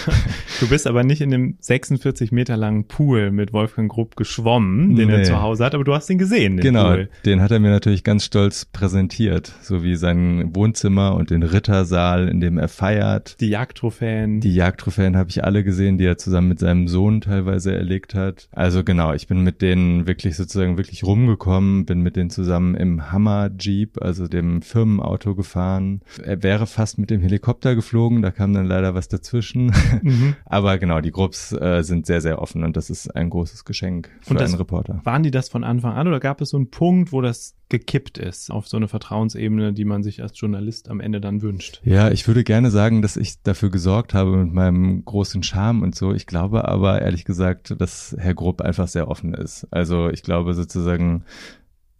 du 0.60 0.68
bist 0.68 0.86
aber 0.86 1.02
nicht 1.02 1.20
in 1.20 1.30
dem 1.30 1.56
46 1.58 2.30
Meter 2.30 2.56
langen 2.56 2.86
Pool 2.86 3.32
mit 3.32 3.52
Wolfgang 3.52 3.90
Grupp 3.90 4.14
geschwommen, 4.14 4.94
den 4.94 5.08
nee. 5.08 5.14
er 5.14 5.24
zu 5.24 5.42
Hause 5.42 5.64
hat, 5.64 5.74
aber 5.74 5.82
du 5.82 5.94
hast 5.94 6.08
ihn 6.10 6.18
gesehen. 6.18 6.56
Den 6.56 6.62
genau, 6.62 6.92
Pool. 6.92 7.08
den 7.24 7.40
hat 7.40 7.50
er 7.50 7.58
mir 7.58 7.70
natürlich 7.70 8.04
ganz 8.04 8.24
stolz 8.24 8.66
präsentiert, 8.66 9.52
so 9.62 9.82
wie 9.82 9.96
sein 9.96 10.54
Wohnzimmer 10.54 11.16
und 11.16 11.30
den 11.30 11.42
Rittersaal, 11.42 12.28
in 12.28 12.40
dem 12.40 12.58
er 12.58 12.68
feiert. 12.68 13.40
Die 13.40 13.48
Jagdtrophäen. 13.48 14.40
Die 14.40 14.54
Jagdtrophäen 14.54 15.16
habe 15.16 15.30
ich 15.30 15.42
alle 15.42 15.64
gesehen, 15.64 15.98
die 15.98 16.04
er 16.04 16.18
zusammen 16.18 16.48
mit 16.48 16.60
seinem 16.60 16.86
Sohn 16.86 17.20
teilweise 17.20 17.74
erlegt 17.74 18.14
hat. 18.14 18.48
Also 18.52 18.84
genau, 18.84 19.12
ich 19.12 19.26
bin 19.26 19.42
mit 19.42 19.60
denen 19.60 20.06
wirklich 20.06 20.36
sozusagen 20.36 20.76
wirklich 20.76 21.02
rumgekommen, 21.02 21.84
bin 21.84 22.00
mit 22.00 22.14
denen 22.14 22.30
zusammen 22.30 22.43
zusammen 22.44 22.74
im 22.74 23.10
Hammer 23.10 23.50
Jeep, 23.58 24.02
also 24.02 24.28
dem 24.28 24.60
Firmenauto 24.60 25.34
gefahren. 25.34 26.02
Er 26.22 26.42
wäre 26.42 26.66
fast 26.66 26.98
mit 26.98 27.08
dem 27.08 27.22
Helikopter 27.22 27.74
geflogen, 27.74 28.20
da 28.20 28.30
kam 28.30 28.52
dann 28.52 28.66
leider 28.66 28.94
was 28.94 29.08
dazwischen. 29.08 29.72
Mhm. 30.02 30.36
Aber 30.44 30.78
genau, 30.78 31.00
die 31.00 31.10
Grupps 31.10 31.52
äh, 31.52 31.82
sind 31.82 32.06
sehr, 32.06 32.20
sehr 32.20 32.40
offen 32.40 32.62
und 32.62 32.76
das 32.76 32.90
ist 32.90 33.08
ein 33.16 33.30
großes 33.30 33.64
Geschenk 33.64 34.10
für 34.20 34.38
einen 34.38 34.54
Reporter. 34.54 35.00
Waren 35.04 35.22
die 35.22 35.30
das 35.30 35.48
von 35.48 35.64
Anfang 35.64 35.94
an 35.94 36.06
oder 36.06 36.20
gab 36.20 36.40
es 36.40 36.50
so 36.50 36.58
einen 36.58 36.70
Punkt, 36.70 37.12
wo 37.12 37.22
das 37.22 37.56
gekippt 37.70 38.18
ist 38.18 38.50
auf 38.50 38.68
so 38.68 38.76
eine 38.76 38.88
Vertrauensebene, 38.88 39.72
die 39.72 39.84
man 39.84 40.02
sich 40.02 40.22
als 40.22 40.38
Journalist 40.38 40.90
am 40.90 41.00
Ende 41.00 41.20
dann 41.20 41.42
wünscht? 41.42 41.80
Ja, 41.82 42.10
ich 42.10 42.28
würde 42.28 42.44
gerne 42.44 42.70
sagen, 42.70 43.02
dass 43.02 43.16
ich 43.16 43.42
dafür 43.42 43.70
gesorgt 43.70 44.14
habe 44.14 44.36
mit 44.36 44.52
meinem 44.52 45.04
großen 45.04 45.42
Charme 45.42 45.82
und 45.82 45.94
so. 45.94 46.12
Ich 46.12 46.26
glaube 46.26 46.68
aber 46.68 47.00
ehrlich 47.02 47.24
gesagt, 47.24 47.74
dass 47.80 48.14
Herr 48.18 48.34
Grupp 48.34 48.60
einfach 48.60 48.88
sehr 48.88 49.08
offen 49.08 49.34
ist. 49.34 49.66
Also 49.70 50.10
ich 50.10 50.22
glaube 50.22 50.54
sozusagen, 50.54 51.24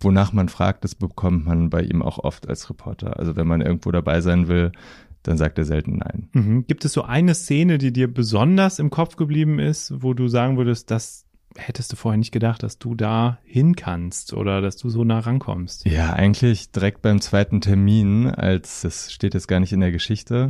wonach 0.04 0.32
man 0.32 0.48
fragt, 0.48 0.84
das 0.84 0.94
bekommt 0.94 1.46
man 1.46 1.70
bei 1.70 1.82
ihm 1.82 2.02
auch 2.02 2.18
oft 2.18 2.48
als 2.48 2.68
Reporter. 2.70 3.18
Also 3.18 3.36
wenn 3.36 3.46
man 3.46 3.60
irgendwo 3.60 3.90
dabei 3.90 4.20
sein 4.20 4.48
will, 4.48 4.72
dann 5.22 5.38
sagt 5.38 5.58
er 5.58 5.64
selten 5.64 5.98
nein. 5.98 6.28
Mhm. 6.32 6.66
Gibt 6.66 6.84
es 6.84 6.92
so 6.92 7.02
eine 7.02 7.34
Szene, 7.34 7.78
die 7.78 7.92
dir 7.92 8.12
besonders 8.12 8.78
im 8.78 8.90
Kopf 8.90 9.16
geblieben 9.16 9.58
ist, 9.58 10.02
wo 10.02 10.14
du 10.14 10.28
sagen 10.28 10.56
würdest, 10.56 10.90
das 10.90 11.24
hättest 11.56 11.92
du 11.92 11.96
vorher 11.96 12.18
nicht 12.18 12.32
gedacht, 12.32 12.62
dass 12.62 12.78
du 12.78 12.94
da 12.94 13.38
hin 13.44 13.76
kannst 13.76 14.32
oder 14.32 14.60
dass 14.60 14.76
du 14.76 14.88
so 14.88 15.04
nah 15.04 15.20
rankommst? 15.20 15.86
Ja, 15.86 16.12
eigentlich 16.12 16.72
direkt 16.72 17.02
beim 17.02 17.20
zweiten 17.20 17.60
Termin, 17.60 18.28
als 18.28 18.82
das 18.82 19.12
steht 19.12 19.34
jetzt 19.34 19.46
gar 19.46 19.60
nicht 19.60 19.72
in 19.72 19.80
der 19.80 19.92
Geschichte, 19.92 20.48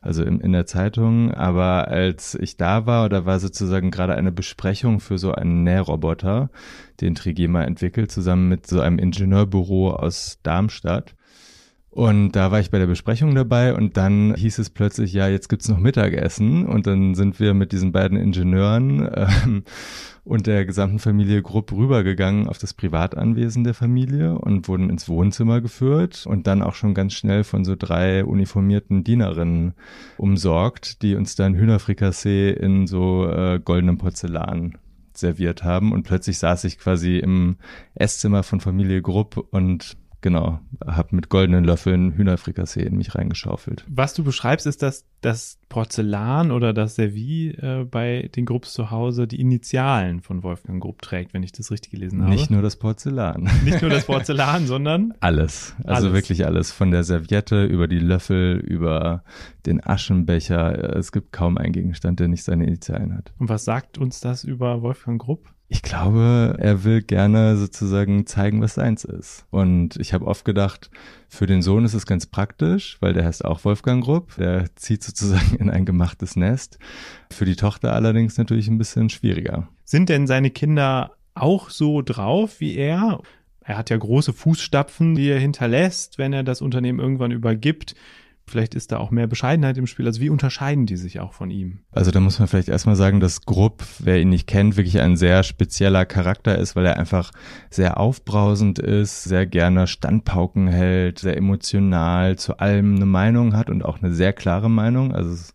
also 0.00 0.22
in, 0.22 0.40
in 0.40 0.52
der 0.52 0.66
Zeitung, 0.66 1.32
aber 1.32 1.88
als 1.88 2.34
ich 2.34 2.56
da 2.56 2.86
war, 2.86 3.08
da 3.08 3.26
war 3.26 3.40
sozusagen 3.40 3.90
gerade 3.90 4.14
eine 4.14 4.32
Besprechung 4.32 5.00
für 5.00 5.18
so 5.18 5.32
einen 5.32 5.64
Nährroboter, 5.64 6.50
den 7.00 7.14
Trigema 7.14 7.64
entwickelt, 7.64 8.12
zusammen 8.12 8.48
mit 8.48 8.66
so 8.66 8.80
einem 8.80 8.98
Ingenieurbüro 8.98 9.90
aus 9.90 10.38
Darmstadt. 10.42 11.14
Und 11.94 12.32
da 12.32 12.50
war 12.50 12.58
ich 12.58 12.72
bei 12.72 12.80
der 12.80 12.88
Besprechung 12.88 13.36
dabei 13.36 13.72
und 13.72 13.96
dann 13.96 14.34
hieß 14.34 14.58
es 14.58 14.68
plötzlich, 14.68 15.12
ja, 15.12 15.28
jetzt 15.28 15.48
gibt's 15.48 15.68
noch 15.68 15.78
Mittagessen. 15.78 16.66
Und 16.66 16.88
dann 16.88 17.14
sind 17.14 17.38
wir 17.38 17.54
mit 17.54 17.70
diesen 17.70 17.92
beiden 17.92 18.18
Ingenieuren 18.18 19.08
ähm, 19.14 19.62
und 20.24 20.48
der 20.48 20.66
gesamten 20.66 20.98
Familie 20.98 21.40
Grupp 21.40 21.70
rübergegangen 21.70 22.48
auf 22.48 22.58
das 22.58 22.74
Privatanwesen 22.74 23.62
der 23.62 23.74
Familie 23.74 24.36
und 24.36 24.66
wurden 24.66 24.90
ins 24.90 25.08
Wohnzimmer 25.08 25.60
geführt 25.60 26.26
und 26.26 26.48
dann 26.48 26.62
auch 26.62 26.74
schon 26.74 26.94
ganz 26.94 27.12
schnell 27.12 27.44
von 27.44 27.64
so 27.64 27.76
drei 27.76 28.24
uniformierten 28.24 29.04
Dienerinnen 29.04 29.74
umsorgt, 30.16 31.00
die 31.00 31.14
uns 31.14 31.36
dann 31.36 31.54
Hühnerfrikassee 31.54 32.50
in 32.50 32.88
so 32.88 33.28
äh, 33.28 33.60
goldenem 33.64 33.98
Porzellan 33.98 34.78
serviert 35.12 35.62
haben. 35.62 35.92
Und 35.92 36.02
plötzlich 36.02 36.38
saß 36.38 36.64
ich 36.64 36.76
quasi 36.76 37.18
im 37.18 37.54
Esszimmer 37.94 38.42
von 38.42 38.58
Familie 38.58 39.00
Grupp 39.00 39.46
und 39.52 39.96
genau, 40.24 40.58
habe 40.84 41.14
mit 41.14 41.28
goldenen 41.28 41.64
Löffeln 41.64 42.14
Hühnerfrikassee 42.14 42.80
in 42.82 42.96
mich 42.96 43.14
reingeschaufelt. 43.14 43.84
Was 43.88 44.14
du 44.14 44.24
beschreibst, 44.24 44.66
ist, 44.66 44.82
dass 44.82 45.04
das 45.20 45.58
Porzellan 45.68 46.50
oder 46.50 46.72
das 46.72 46.94
Servie 46.94 47.50
äh, 47.50 47.84
bei 47.84 48.30
den 48.34 48.46
Grupps 48.46 48.72
zu 48.72 48.90
Hause 48.90 49.26
die 49.28 49.38
Initialen 49.38 50.22
von 50.22 50.42
Wolfgang 50.42 50.82
Grupp 50.82 51.02
trägt, 51.02 51.34
wenn 51.34 51.42
ich 51.42 51.52
das 51.52 51.70
richtig 51.70 51.90
gelesen 51.90 52.22
habe. 52.22 52.30
Nicht 52.30 52.50
nur 52.50 52.62
das 52.62 52.76
Porzellan. 52.76 53.50
Nicht 53.64 53.82
nur 53.82 53.90
das 53.90 54.06
Porzellan, 54.06 54.66
sondern 54.66 55.12
alles. 55.20 55.76
Also 55.84 56.06
alles. 56.06 56.14
wirklich 56.14 56.46
alles. 56.46 56.72
Von 56.72 56.90
der 56.90 57.04
Serviette 57.04 57.66
über 57.66 57.86
die 57.86 57.98
Löffel, 57.98 58.56
über 58.56 59.24
den 59.66 59.86
Aschenbecher. 59.86 60.96
Es 60.96 61.12
gibt 61.12 61.32
kaum 61.32 61.58
einen 61.58 61.74
Gegenstand, 61.74 62.18
der 62.18 62.28
nicht 62.28 62.44
seine 62.44 62.64
Initialen 62.64 63.14
hat. 63.14 63.34
Und 63.38 63.50
was 63.50 63.66
sagt 63.66 63.98
uns 63.98 64.20
das 64.20 64.42
über 64.42 64.80
Wolfgang 64.80 65.20
Grupp? 65.20 65.50
Ich 65.74 65.82
glaube, 65.82 66.54
er 66.60 66.84
will 66.84 67.02
gerne 67.02 67.56
sozusagen 67.56 68.26
zeigen, 68.26 68.62
was 68.62 68.74
seins 68.74 69.02
ist. 69.02 69.44
Und 69.50 69.96
ich 69.96 70.14
habe 70.14 70.24
oft 70.24 70.44
gedacht, 70.44 70.88
für 71.28 71.46
den 71.46 71.62
Sohn 71.62 71.84
ist 71.84 71.94
es 71.94 72.06
ganz 72.06 72.26
praktisch, 72.26 72.96
weil 73.00 73.12
der 73.12 73.24
heißt 73.24 73.44
auch 73.44 73.64
Wolfgang 73.64 74.04
Grupp. 74.04 74.36
Der 74.36 74.66
zieht 74.76 75.02
sozusagen 75.02 75.56
in 75.56 75.70
ein 75.70 75.84
gemachtes 75.84 76.36
Nest. 76.36 76.78
Für 77.32 77.44
die 77.44 77.56
Tochter 77.56 77.92
allerdings 77.92 78.38
natürlich 78.38 78.68
ein 78.68 78.78
bisschen 78.78 79.10
schwieriger. 79.10 79.66
Sind 79.84 80.10
denn 80.10 80.28
seine 80.28 80.50
Kinder 80.50 81.16
auch 81.34 81.70
so 81.70 82.02
drauf 82.02 82.60
wie 82.60 82.76
er? 82.76 83.20
Er 83.64 83.76
hat 83.76 83.90
ja 83.90 83.96
große 83.96 84.32
Fußstapfen, 84.32 85.16
die 85.16 85.28
er 85.28 85.40
hinterlässt, 85.40 86.18
wenn 86.18 86.32
er 86.32 86.44
das 86.44 86.62
Unternehmen 86.62 87.00
irgendwann 87.00 87.32
übergibt. 87.32 87.96
Vielleicht 88.46 88.74
ist 88.74 88.92
da 88.92 88.98
auch 88.98 89.10
mehr 89.10 89.26
Bescheidenheit 89.26 89.78
im 89.78 89.86
Spiel. 89.86 90.06
Also 90.06 90.20
wie 90.20 90.28
unterscheiden 90.28 90.86
die 90.86 90.96
sich 90.96 91.20
auch 91.20 91.32
von 91.32 91.50
ihm? 91.50 91.80
Also 91.90 92.10
da 92.10 92.20
muss 92.20 92.38
man 92.38 92.46
vielleicht 92.46 92.68
erstmal 92.68 92.96
sagen, 92.96 93.20
dass 93.20 93.42
Grupp, 93.42 93.82
wer 93.98 94.20
ihn 94.20 94.28
nicht 94.28 94.46
kennt, 94.46 94.76
wirklich 94.76 95.00
ein 95.00 95.16
sehr 95.16 95.42
spezieller 95.42 96.04
Charakter 96.04 96.58
ist, 96.58 96.76
weil 96.76 96.84
er 96.86 96.98
einfach 96.98 97.30
sehr 97.70 97.98
aufbrausend 97.98 98.78
ist, 98.78 99.24
sehr 99.24 99.46
gerne 99.46 99.86
Standpauken 99.86 100.68
hält, 100.68 101.18
sehr 101.18 101.36
emotional, 101.36 102.36
zu 102.36 102.58
allem 102.58 102.96
eine 102.96 103.06
Meinung 103.06 103.56
hat 103.56 103.70
und 103.70 103.84
auch 103.84 104.02
eine 104.02 104.12
sehr 104.12 104.32
klare 104.32 104.70
Meinung. 104.70 105.12
Also 105.14 105.32
es 105.32 105.54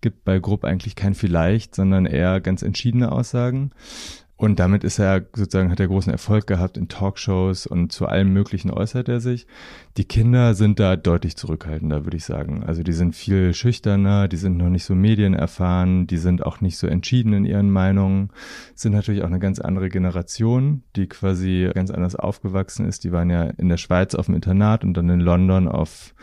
gibt 0.00 0.24
bei 0.24 0.38
Grupp 0.38 0.64
eigentlich 0.64 0.96
kein 0.96 1.14
vielleicht, 1.14 1.74
sondern 1.74 2.06
eher 2.06 2.40
ganz 2.40 2.62
entschiedene 2.62 3.12
Aussagen. 3.12 3.70
Und 4.40 4.58
damit 4.58 4.84
ist 4.84 4.98
er 4.98 5.26
sozusagen, 5.34 5.70
hat 5.70 5.80
er 5.80 5.88
großen 5.88 6.10
Erfolg 6.10 6.46
gehabt 6.46 6.78
in 6.78 6.88
Talkshows 6.88 7.66
und 7.66 7.92
zu 7.92 8.06
allem 8.06 8.32
Möglichen 8.32 8.70
äußert 8.70 9.10
er 9.10 9.20
sich. 9.20 9.46
Die 9.98 10.06
Kinder 10.06 10.54
sind 10.54 10.80
da 10.80 10.96
deutlich 10.96 11.36
zurückhaltender, 11.36 12.06
würde 12.06 12.16
ich 12.16 12.24
sagen. 12.24 12.64
Also 12.64 12.82
die 12.82 12.94
sind 12.94 13.14
viel 13.14 13.52
schüchterner, 13.52 14.28
die 14.28 14.38
sind 14.38 14.56
noch 14.56 14.70
nicht 14.70 14.84
so 14.84 14.94
medienerfahren, 14.94 16.06
die 16.06 16.16
sind 16.16 16.42
auch 16.42 16.62
nicht 16.62 16.78
so 16.78 16.86
entschieden 16.86 17.34
in 17.34 17.44
ihren 17.44 17.70
Meinungen, 17.70 18.30
sind 18.74 18.92
natürlich 18.94 19.20
auch 19.20 19.26
eine 19.26 19.40
ganz 19.40 19.58
andere 19.58 19.90
Generation, 19.90 20.84
die 20.96 21.06
quasi 21.06 21.70
ganz 21.74 21.90
anders 21.90 22.16
aufgewachsen 22.16 22.86
ist. 22.86 23.04
Die 23.04 23.12
waren 23.12 23.28
ja 23.28 23.42
in 23.42 23.68
der 23.68 23.76
Schweiz 23.76 24.14
auf 24.14 24.24
dem 24.24 24.36
Internat 24.36 24.84
und 24.84 24.94
dann 24.94 25.10
in 25.10 25.20
London 25.20 25.68
auf 25.68 26.14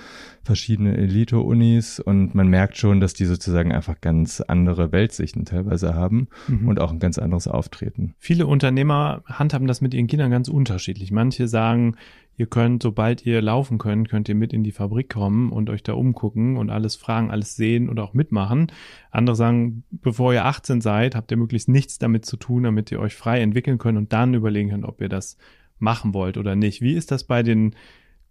verschiedenen 0.48 0.96
Elite-Unis 0.96 2.00
und 2.00 2.34
man 2.34 2.48
merkt 2.48 2.78
schon, 2.78 3.00
dass 3.00 3.14
die 3.14 3.26
sozusagen 3.26 3.72
einfach 3.72 4.02
ganz 4.02 4.42
andere 4.42 4.92
Weltsichten 4.92 5.46
teilweise 5.46 5.94
haben 5.94 6.30
mhm. 6.48 6.68
und 6.68 6.80
auch 6.80 6.92
ein 6.92 7.00
ganz 7.00 7.20
anderes 7.20 7.48
Auftreten. 7.48 8.16
Viele 8.18 8.48
Unternehmer 8.48 9.22
handhaben 9.26 9.68
das 9.68 9.82
mit 9.82 9.94
ihren 9.94 10.08
Kindern 10.08 10.32
ganz 10.32 10.48
unterschiedlich. 10.48 11.12
Manche 11.12 11.48
sagen, 11.48 11.98
ihr 12.38 12.48
könnt, 12.48 12.82
sobald 12.82 13.26
ihr 13.26 13.42
laufen 13.42 13.78
könnt, 13.78 14.10
könnt 14.10 14.30
ihr 14.30 14.36
mit 14.36 14.54
in 14.54 14.64
die 14.64 14.72
Fabrik 14.72 15.10
kommen 15.10 15.52
und 15.52 15.70
euch 15.70 15.84
da 15.84 15.94
umgucken 15.94 16.56
und 16.56 16.70
alles 16.70 16.96
fragen, 16.96 17.30
alles 17.30 17.56
sehen 17.56 17.90
oder 17.90 18.04
auch 18.04 18.14
mitmachen. 18.14 18.72
Andere 19.12 19.36
sagen, 19.36 19.84
bevor 19.92 20.34
ihr 20.34 20.46
18 20.46 20.80
seid, 20.82 21.14
habt 21.14 21.30
ihr 21.30 21.38
möglichst 21.38 21.68
nichts 21.68 22.00
damit 22.00 22.26
zu 22.26 22.38
tun, 22.38 22.64
damit 22.64 22.92
ihr 22.92 23.00
euch 23.00 23.16
frei 23.16 23.42
entwickeln 23.42 23.78
könnt 23.78 23.98
und 23.98 24.14
dann 24.14 24.34
überlegen 24.34 24.70
könnt, 24.70 24.86
ob 24.86 25.02
ihr 25.02 25.10
das 25.10 25.38
machen 25.78 26.14
wollt 26.14 26.38
oder 26.38 26.56
nicht. 26.56 26.82
Wie 26.82 26.94
ist 26.94 27.12
das 27.12 27.26
bei 27.26 27.44
den 27.44 27.76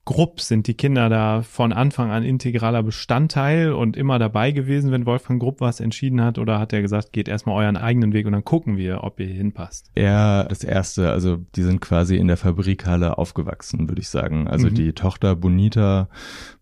Grupp 0.06 0.40
sind 0.40 0.68
die 0.68 0.74
Kinder 0.74 1.08
da 1.08 1.42
von 1.42 1.72
Anfang 1.72 2.12
an 2.12 2.22
integraler 2.22 2.84
Bestandteil 2.84 3.72
und 3.72 3.96
immer 3.96 4.20
dabei 4.20 4.52
gewesen, 4.52 4.92
wenn 4.92 5.04
Wolfgang 5.04 5.42
Grupp 5.42 5.60
was 5.60 5.80
entschieden 5.80 6.22
hat? 6.22 6.38
Oder 6.38 6.60
hat 6.60 6.72
er 6.72 6.80
gesagt, 6.80 7.12
geht 7.12 7.26
erstmal 7.26 7.64
euren 7.64 7.76
eigenen 7.76 8.12
Weg 8.12 8.24
und 8.24 8.32
dann 8.32 8.44
gucken 8.44 8.76
wir, 8.76 9.02
ob 9.02 9.18
ihr 9.18 9.26
hinpasst? 9.26 9.90
Eher 9.96 10.44
das 10.44 10.62
erste, 10.62 11.10
also 11.10 11.38
die 11.56 11.62
sind 11.62 11.80
quasi 11.80 12.16
in 12.16 12.28
der 12.28 12.36
Fabrikhalle 12.36 13.18
aufgewachsen, 13.18 13.88
würde 13.88 14.00
ich 14.00 14.08
sagen. 14.08 14.46
Also 14.46 14.68
mhm. 14.68 14.74
die 14.74 14.92
Tochter 14.92 15.34
Bonita 15.34 16.08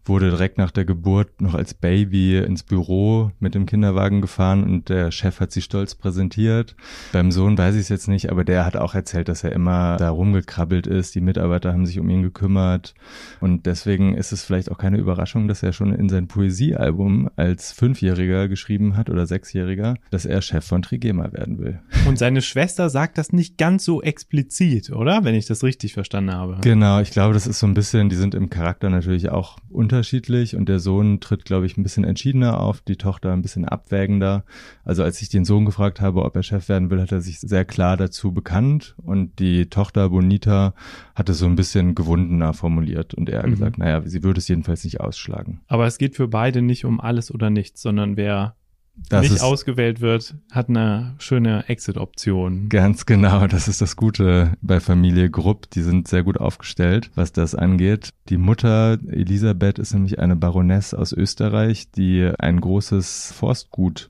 wurde 0.07 0.31
direkt 0.31 0.59
nach 0.59 0.71
der 0.71 0.85
Geburt 0.85 1.41
noch 1.41 1.55
als 1.55 1.75
Baby 1.75 2.39
ins 2.39 2.63
Büro 2.63 3.31
mit 3.41 3.55
dem 3.55 3.67
Kinderwagen 3.67 4.21
gefahren 4.21 4.63
und 4.65 4.89
der 4.89 5.11
Chef 5.11 5.41
hat 5.41 5.53
sie 5.53 5.63
stolz 5.63 5.95
präsentiert. 5.95 6.77
Beim 7.13 7.31
Sohn 7.31 7.57
weiß 7.57 7.75
ich 7.75 7.83
es 7.83 7.89
jetzt 7.89 8.09
nicht, 8.09 8.31
aber 8.31 8.45
der 8.45 8.65
hat 8.65 8.77
auch 8.77 8.95
erzählt, 8.95 9.29
dass 9.29 9.45
er 9.45 9.53
immer 9.53 9.97
da 9.97 10.11
rumgekrabbelt 10.11 10.87
ist. 10.87 11.15
Die 11.15 11.21
Mitarbeiter 11.21 11.73
haben 11.73 11.87
sich 11.87 11.99
um 11.99 12.09
ihn 12.11 12.23
gekümmert 12.23 12.95
und 13.41 13.67
deswegen 13.67 14.15
ist 14.15 14.33
es 14.33 14.45
vielleicht 14.45 14.71
auch 14.71 14.79
keine 14.79 14.99
Überraschung, 14.99 15.49
dass 15.49 15.63
er 15.63 15.73
schon 15.73 15.93
in 15.93 16.09
sein 16.09 16.29
Poesiealbum 16.29 17.31
als 17.37 17.73
Fünfjähriger 17.73 18.49
geschrieben 18.49 18.97
hat 18.97 19.11
oder 19.11 19.27
Sechsjähriger, 19.27 19.97
dass 20.11 20.27
er 20.27 20.43
Chef 20.43 20.65
von 20.65 20.83
Trigema 20.83 21.33
werden 21.33 21.59
will. 21.59 21.81
Und 22.07 22.19
seine 22.19 22.43
Schwester 22.43 22.91
sagt 22.91 23.19
das 23.19 23.33
nicht 23.33 23.59
ganz 23.59 23.85
so 23.85 24.03
explizit, 24.03 24.91
oder? 24.91 25.25
Wenn 25.25 25.35
ich 25.35 25.47
das 25.47 25.63
richtig 25.63 25.95
verstanden 25.95 26.33
habe. 26.33 26.59
Genau, 26.63 27.01
ich 27.01 27.11
glaube, 27.11 27.35
das 27.35 27.47
ist 27.47 27.59
so 27.59 27.67
ein 27.67 27.75
bisschen, 27.75 28.09
die 28.09 28.17
sind 28.17 28.35
im 28.35 28.51
Charakter 28.51 28.91
natürlich 28.91 29.31
auch 29.31 29.59
unter 29.71 29.94
unterschiedlich 29.95 30.57
und 30.57 30.69
der 30.69 30.81
Sohn 30.81 31.21
tritt, 31.21 31.45
glaube 31.45 31.67
ich, 31.67 31.77
ein 31.77 31.85
bisschen 31.85 32.03
entschiedener 32.03 32.59
auf, 32.59 32.81
die 32.81 32.97
Tochter 32.97 33.33
ein 33.33 33.43
bisschen 33.43 33.65
abwägender. 33.65 34.45
Also 34.85 35.05
als 35.05 35.23
ich 35.23 35.29
den 35.29 35.45
Sohn 35.45 35.65
gefragt 35.65 36.01
habe, 36.01 36.25
ob 36.25 36.35
er 36.35 36.43
Chef 36.43 36.69
werden 36.69 36.91
will, 36.91 37.01
hat 37.01 37.13
er 37.13 37.21
sich 37.21 37.39
sehr 37.39 37.65
klar 37.65 37.97
dazu 37.97 38.33
bekannt 38.33 38.97
und 38.99 39.39
die 39.39 39.67
Tochter 39.67 40.11
Bonita 40.11 40.75
hat 41.15 41.29
es 41.29 41.39
so 41.39 41.47
ein 41.47 41.55
bisschen 41.55 41.95
gewundener 41.95 42.55
formuliert 42.55 43.15
und 43.15 43.29
er 43.29 43.47
mhm. 43.47 43.51
gesagt, 43.53 43.79
naja, 43.79 44.03
sie 44.05 44.25
würde 44.25 44.39
es 44.39 44.49
jedenfalls 44.49 44.83
nicht 44.83 45.01
ausschlagen. 45.01 45.61
Aber 45.69 45.87
es 45.87 45.99
geht 45.99 46.17
für 46.17 46.27
beide 46.27 46.61
nicht 46.61 46.85
um 46.85 47.01
alles 47.01 47.33
oder 47.33 47.51
nichts, 47.51 47.81
sondern 47.81 48.17
wer 48.17 48.57
das 49.09 49.31
nicht 49.31 49.43
ausgewählt 49.43 50.01
wird, 50.01 50.35
hat 50.51 50.69
eine 50.69 51.15
schöne 51.19 51.69
Exit-Option. 51.69 52.69
Ganz 52.69 53.07
genau, 53.07 53.47
das 53.47 53.69
ist 53.69 53.81
das 53.81 53.97
Gute 53.97 54.53
bei 54.63 54.81
Familie 54.81 55.31
Grupp. 55.31 55.71
Die 55.71 55.83
sind 55.83 56.09
sehr 56.09 56.23
gut 56.23 56.39
aufgestellt, 56.39 57.11
was 57.15 57.33
das 57.33 57.55
angeht. 57.55 58.11
Die 58.29 58.39
Mutter 58.39 58.99
Elisabeth 59.09 59.79
ist 59.79 59.95
nämlich 59.95 60.19
eine 60.19 60.37
Baroness 60.37 60.95
aus 60.95 61.13
Österreich, 61.13 61.91
die 61.91 62.31
ein 62.39 62.61
großes 62.61 63.33
Forstgut 63.37 64.09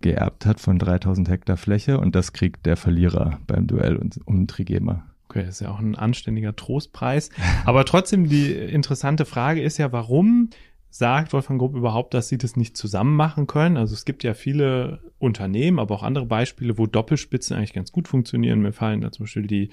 geerbt 0.00 0.44
hat 0.44 0.60
von 0.60 0.78
3000 0.78 1.28
Hektar 1.28 1.56
Fläche 1.56 1.98
und 1.98 2.14
das 2.14 2.32
kriegt 2.32 2.66
der 2.66 2.76
Verlierer 2.76 3.38
beim 3.46 3.66
Duell 3.66 3.98
um 4.26 4.46
Trigema. 4.46 5.04
Okay, 5.28 5.46
das 5.46 5.56
ist 5.56 5.60
ja 5.60 5.70
auch 5.70 5.80
ein 5.80 5.96
anständiger 5.96 6.54
Trostpreis. 6.54 7.30
Aber 7.64 7.84
trotzdem, 7.84 8.28
die 8.28 8.52
interessante 8.52 9.24
Frage 9.24 9.62
ist 9.62 9.78
ja, 9.78 9.90
warum 9.92 10.50
sagt 10.96 11.32
Wolfgang 11.32 11.58
Grupp 11.58 11.74
überhaupt, 11.74 12.14
dass 12.14 12.28
sie 12.28 12.38
das 12.38 12.56
nicht 12.56 12.76
zusammen 12.76 13.16
machen 13.16 13.48
können. 13.48 13.76
Also 13.76 13.94
es 13.94 14.04
gibt 14.04 14.22
ja 14.22 14.32
viele 14.32 15.00
Unternehmen, 15.18 15.80
aber 15.80 15.96
auch 15.96 16.04
andere 16.04 16.24
Beispiele, 16.24 16.78
wo 16.78 16.86
Doppelspitzen 16.86 17.56
eigentlich 17.56 17.72
ganz 17.72 17.90
gut 17.90 18.06
funktionieren. 18.06 18.62
Mir 18.62 18.72
fallen 18.72 19.00
da 19.00 19.10
zum 19.10 19.24
Beispiel 19.24 19.48
die, 19.48 19.70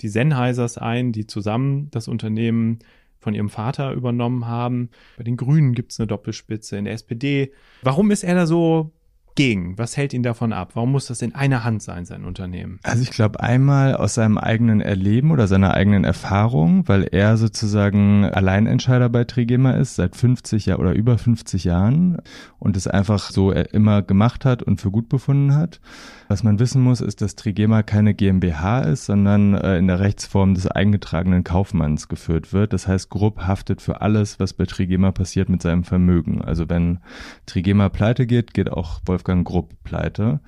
die 0.00 0.08
Sennheisers 0.08 0.78
ein, 0.78 1.10
die 1.10 1.26
zusammen 1.26 1.90
das 1.90 2.06
Unternehmen 2.06 2.78
von 3.18 3.34
ihrem 3.34 3.48
Vater 3.48 3.92
übernommen 3.94 4.46
haben. 4.46 4.90
Bei 5.16 5.24
den 5.24 5.36
Grünen 5.36 5.74
gibt 5.74 5.90
es 5.90 5.98
eine 5.98 6.06
Doppelspitze, 6.06 6.76
in 6.76 6.84
der 6.84 6.94
SPD. 6.94 7.50
Warum 7.82 8.12
ist 8.12 8.22
er 8.22 8.36
da 8.36 8.46
so 8.46 8.92
gegen? 9.34 9.78
Was 9.78 9.96
hält 9.96 10.12
ihn 10.12 10.22
davon 10.22 10.52
ab? 10.52 10.72
Warum 10.74 10.92
muss 10.92 11.06
das 11.06 11.22
in 11.22 11.34
einer 11.34 11.64
Hand 11.64 11.82
sein, 11.82 12.04
sein 12.04 12.24
Unternehmen? 12.24 12.78
Also 12.82 13.02
ich 13.02 13.10
glaube 13.10 13.40
einmal 13.40 13.94
aus 13.94 14.14
seinem 14.14 14.38
eigenen 14.38 14.80
Erleben 14.80 15.30
oder 15.30 15.46
seiner 15.46 15.74
eigenen 15.74 16.04
Erfahrung, 16.04 16.88
weil 16.88 17.04
er 17.04 17.36
sozusagen 17.36 18.24
Alleinentscheider 18.24 19.08
bei 19.08 19.24
Trigema 19.24 19.72
ist, 19.72 19.96
seit 19.96 20.16
50 20.16 20.66
Jahren 20.66 20.80
oder 20.80 20.92
über 20.92 21.18
50 21.18 21.64
Jahren 21.64 22.18
und 22.58 22.76
es 22.76 22.86
einfach 22.86 23.30
so 23.30 23.52
immer 23.52 24.02
gemacht 24.02 24.44
hat 24.44 24.62
und 24.62 24.80
für 24.80 24.90
gut 24.90 25.08
befunden 25.08 25.54
hat. 25.54 25.80
Was 26.28 26.44
man 26.44 26.60
wissen 26.60 26.80
muss, 26.80 27.00
ist, 27.00 27.22
dass 27.22 27.34
Trigema 27.34 27.82
keine 27.82 28.14
GmbH 28.14 28.82
ist, 28.82 29.06
sondern 29.06 29.54
äh, 29.54 29.78
in 29.78 29.88
der 29.88 29.98
Rechtsform 29.98 30.54
des 30.54 30.68
eingetragenen 30.68 31.42
Kaufmanns 31.42 32.06
geführt 32.06 32.52
wird. 32.52 32.72
Das 32.72 32.86
heißt, 32.86 33.10
Grupp 33.10 33.48
haftet 33.48 33.82
für 33.82 34.00
alles, 34.00 34.38
was 34.38 34.52
bei 34.52 34.64
Trigema 34.64 35.10
passiert 35.10 35.48
mit 35.48 35.60
seinem 35.60 35.82
Vermögen. 35.82 36.40
Also 36.40 36.68
wenn 36.68 37.00
Trigema 37.46 37.88
pleite 37.88 38.28
geht, 38.28 38.54
geht 38.54 38.70
auch 38.70 39.00
Wolfgang 39.20 39.46
Grupp 39.46 39.74
pleite. 39.84 40.40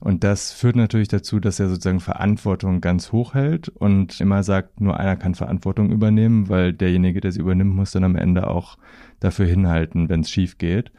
Und 0.00 0.22
das 0.22 0.52
führt 0.52 0.76
natürlich 0.76 1.08
dazu, 1.08 1.40
dass 1.40 1.58
er 1.58 1.68
sozusagen 1.68 2.00
Verantwortung 2.00 2.80
ganz 2.80 3.10
hoch 3.10 3.34
hält 3.34 3.68
und 3.70 4.20
immer 4.20 4.42
sagt, 4.42 4.80
nur 4.80 5.00
einer 5.00 5.16
kann 5.16 5.34
Verantwortung 5.34 5.90
übernehmen, 5.90 6.48
weil 6.48 6.72
derjenige, 6.74 7.20
der 7.20 7.32
sie 7.32 7.40
übernimmt, 7.40 7.74
muss 7.74 7.92
dann 7.92 8.04
am 8.04 8.16
Ende 8.16 8.46
auch 8.46 8.76
dafür 9.18 9.46
hinhalten, 9.46 10.08
wenn 10.08 10.20
es 10.20 10.30
schief 10.30 10.58
geht. 10.58 10.92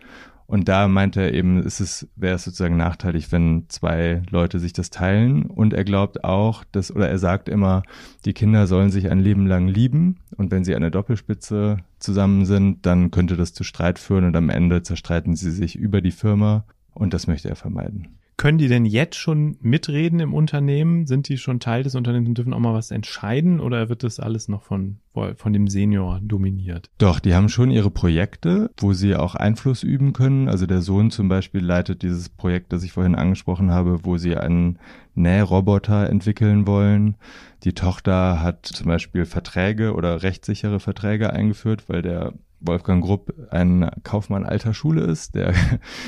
Und 0.48 0.68
da 0.68 0.88
meinte 0.88 1.22
er 1.22 1.34
eben, 1.36 1.62
ist 1.62 1.80
es, 1.80 2.08
wäre 2.16 2.34
es 2.34 2.44
sozusagen 2.44 2.76
nachteilig, 2.76 3.32
wenn 3.32 3.66
zwei 3.68 4.24
Leute 4.32 4.60
sich 4.60 4.74
das 4.74 4.90
teilen. 4.90 5.44
Und 5.46 5.74
er 5.74 5.84
glaubt 5.84 6.24
auch, 6.24 6.64
dass, 6.72 6.94
oder 6.94 7.08
er 7.08 7.20
sagt 7.20 7.48
immer, 7.48 7.84
die 8.26 8.34
Kinder 8.34 8.66
sollen 8.66 8.90
sich 8.90 9.12
ein 9.12 9.20
Leben 9.20 9.46
lang 9.46 9.68
lieben. 9.68 10.18
Und 10.38 10.50
wenn 10.50 10.64
sie 10.64 10.76
eine 10.76 10.90
Doppelspitze 10.90 11.78
zusammen 12.00 12.46
sind, 12.46 12.88
dann 12.88 13.12
könnte 13.12 13.38
das 13.38 13.54
zu 13.54 13.64
Streit 13.64 14.00
führen 14.00 14.26
und 14.26 14.36
am 14.36 14.50
Ende 14.50 14.82
zerstreiten 14.82 15.36
sie 15.36 15.52
sich 15.52 15.76
über 15.76 16.02
die 16.02 16.10
Firma. 16.10 16.66
Und 17.00 17.14
das 17.14 17.28
möchte 17.28 17.50
er 17.50 17.56
vermeiden. 17.56 18.20
Können 18.36 18.58
die 18.58 18.70
denn 18.70 18.86
jetzt 18.86 19.16
schon 19.16 19.58
mitreden 19.62 20.22
im 20.22 20.34
Unternehmen? 20.34 21.08
Sind 21.08 21.28
die 21.28 21.38
schon 21.38 21.60
Teil 21.60 21.84
des 21.84 21.96
Unternehmens 21.96 22.30
und 22.30 22.38
dürfen 22.38 22.54
auch 22.54 22.60
mal 22.60 22.74
was 22.74 22.90
entscheiden 22.90 23.60
oder 23.60 23.90
wird 23.90 24.04
das 24.04 24.20
alles 24.20 24.48
noch 24.48 24.64
von, 24.64 25.00
von 25.36 25.52
dem 25.52 25.68
Senior 25.68 26.22
dominiert? 26.22 26.90
Doch, 27.00 27.20
die 27.20 27.34
haben 27.36 27.50
schon 27.50 27.70
ihre 27.70 27.92
Projekte, 27.92 28.72
wo 28.78 28.94
sie 28.94 29.18
auch 29.18 29.36
Einfluss 29.36 29.84
üben 29.84 30.14
können. 30.14 30.48
Also 30.48 30.68
der 30.68 30.82
Sohn 30.82 31.12
zum 31.12 31.28
Beispiel 31.28 31.62
leitet 31.62 32.02
dieses 32.02 32.30
Projekt, 32.30 32.72
das 32.72 32.84
ich 32.84 32.94
vorhin 32.94 33.16
angesprochen 33.16 33.72
habe, 33.72 34.06
wo 34.06 34.18
sie 34.18 34.38
einen 34.38 34.80
Nähroboter 35.16 36.10
entwickeln 36.10 36.66
wollen. 36.66 37.18
Die 37.66 37.74
Tochter 37.74 38.42
hat 38.42 38.66
zum 38.66 38.88
Beispiel 38.88 39.26
Verträge 39.26 39.94
oder 39.94 40.24
rechtssichere 40.24 40.80
Verträge 40.80 41.34
eingeführt, 41.34 41.90
weil 41.90 42.02
der 42.02 42.34
Wolfgang 42.62 43.04
Grupp 43.04 43.34
ein 43.52 43.90
Kaufmann 44.04 44.46
alter 44.46 44.74
Schule 44.74 45.02
ist, 45.02 45.36
der 45.36 45.54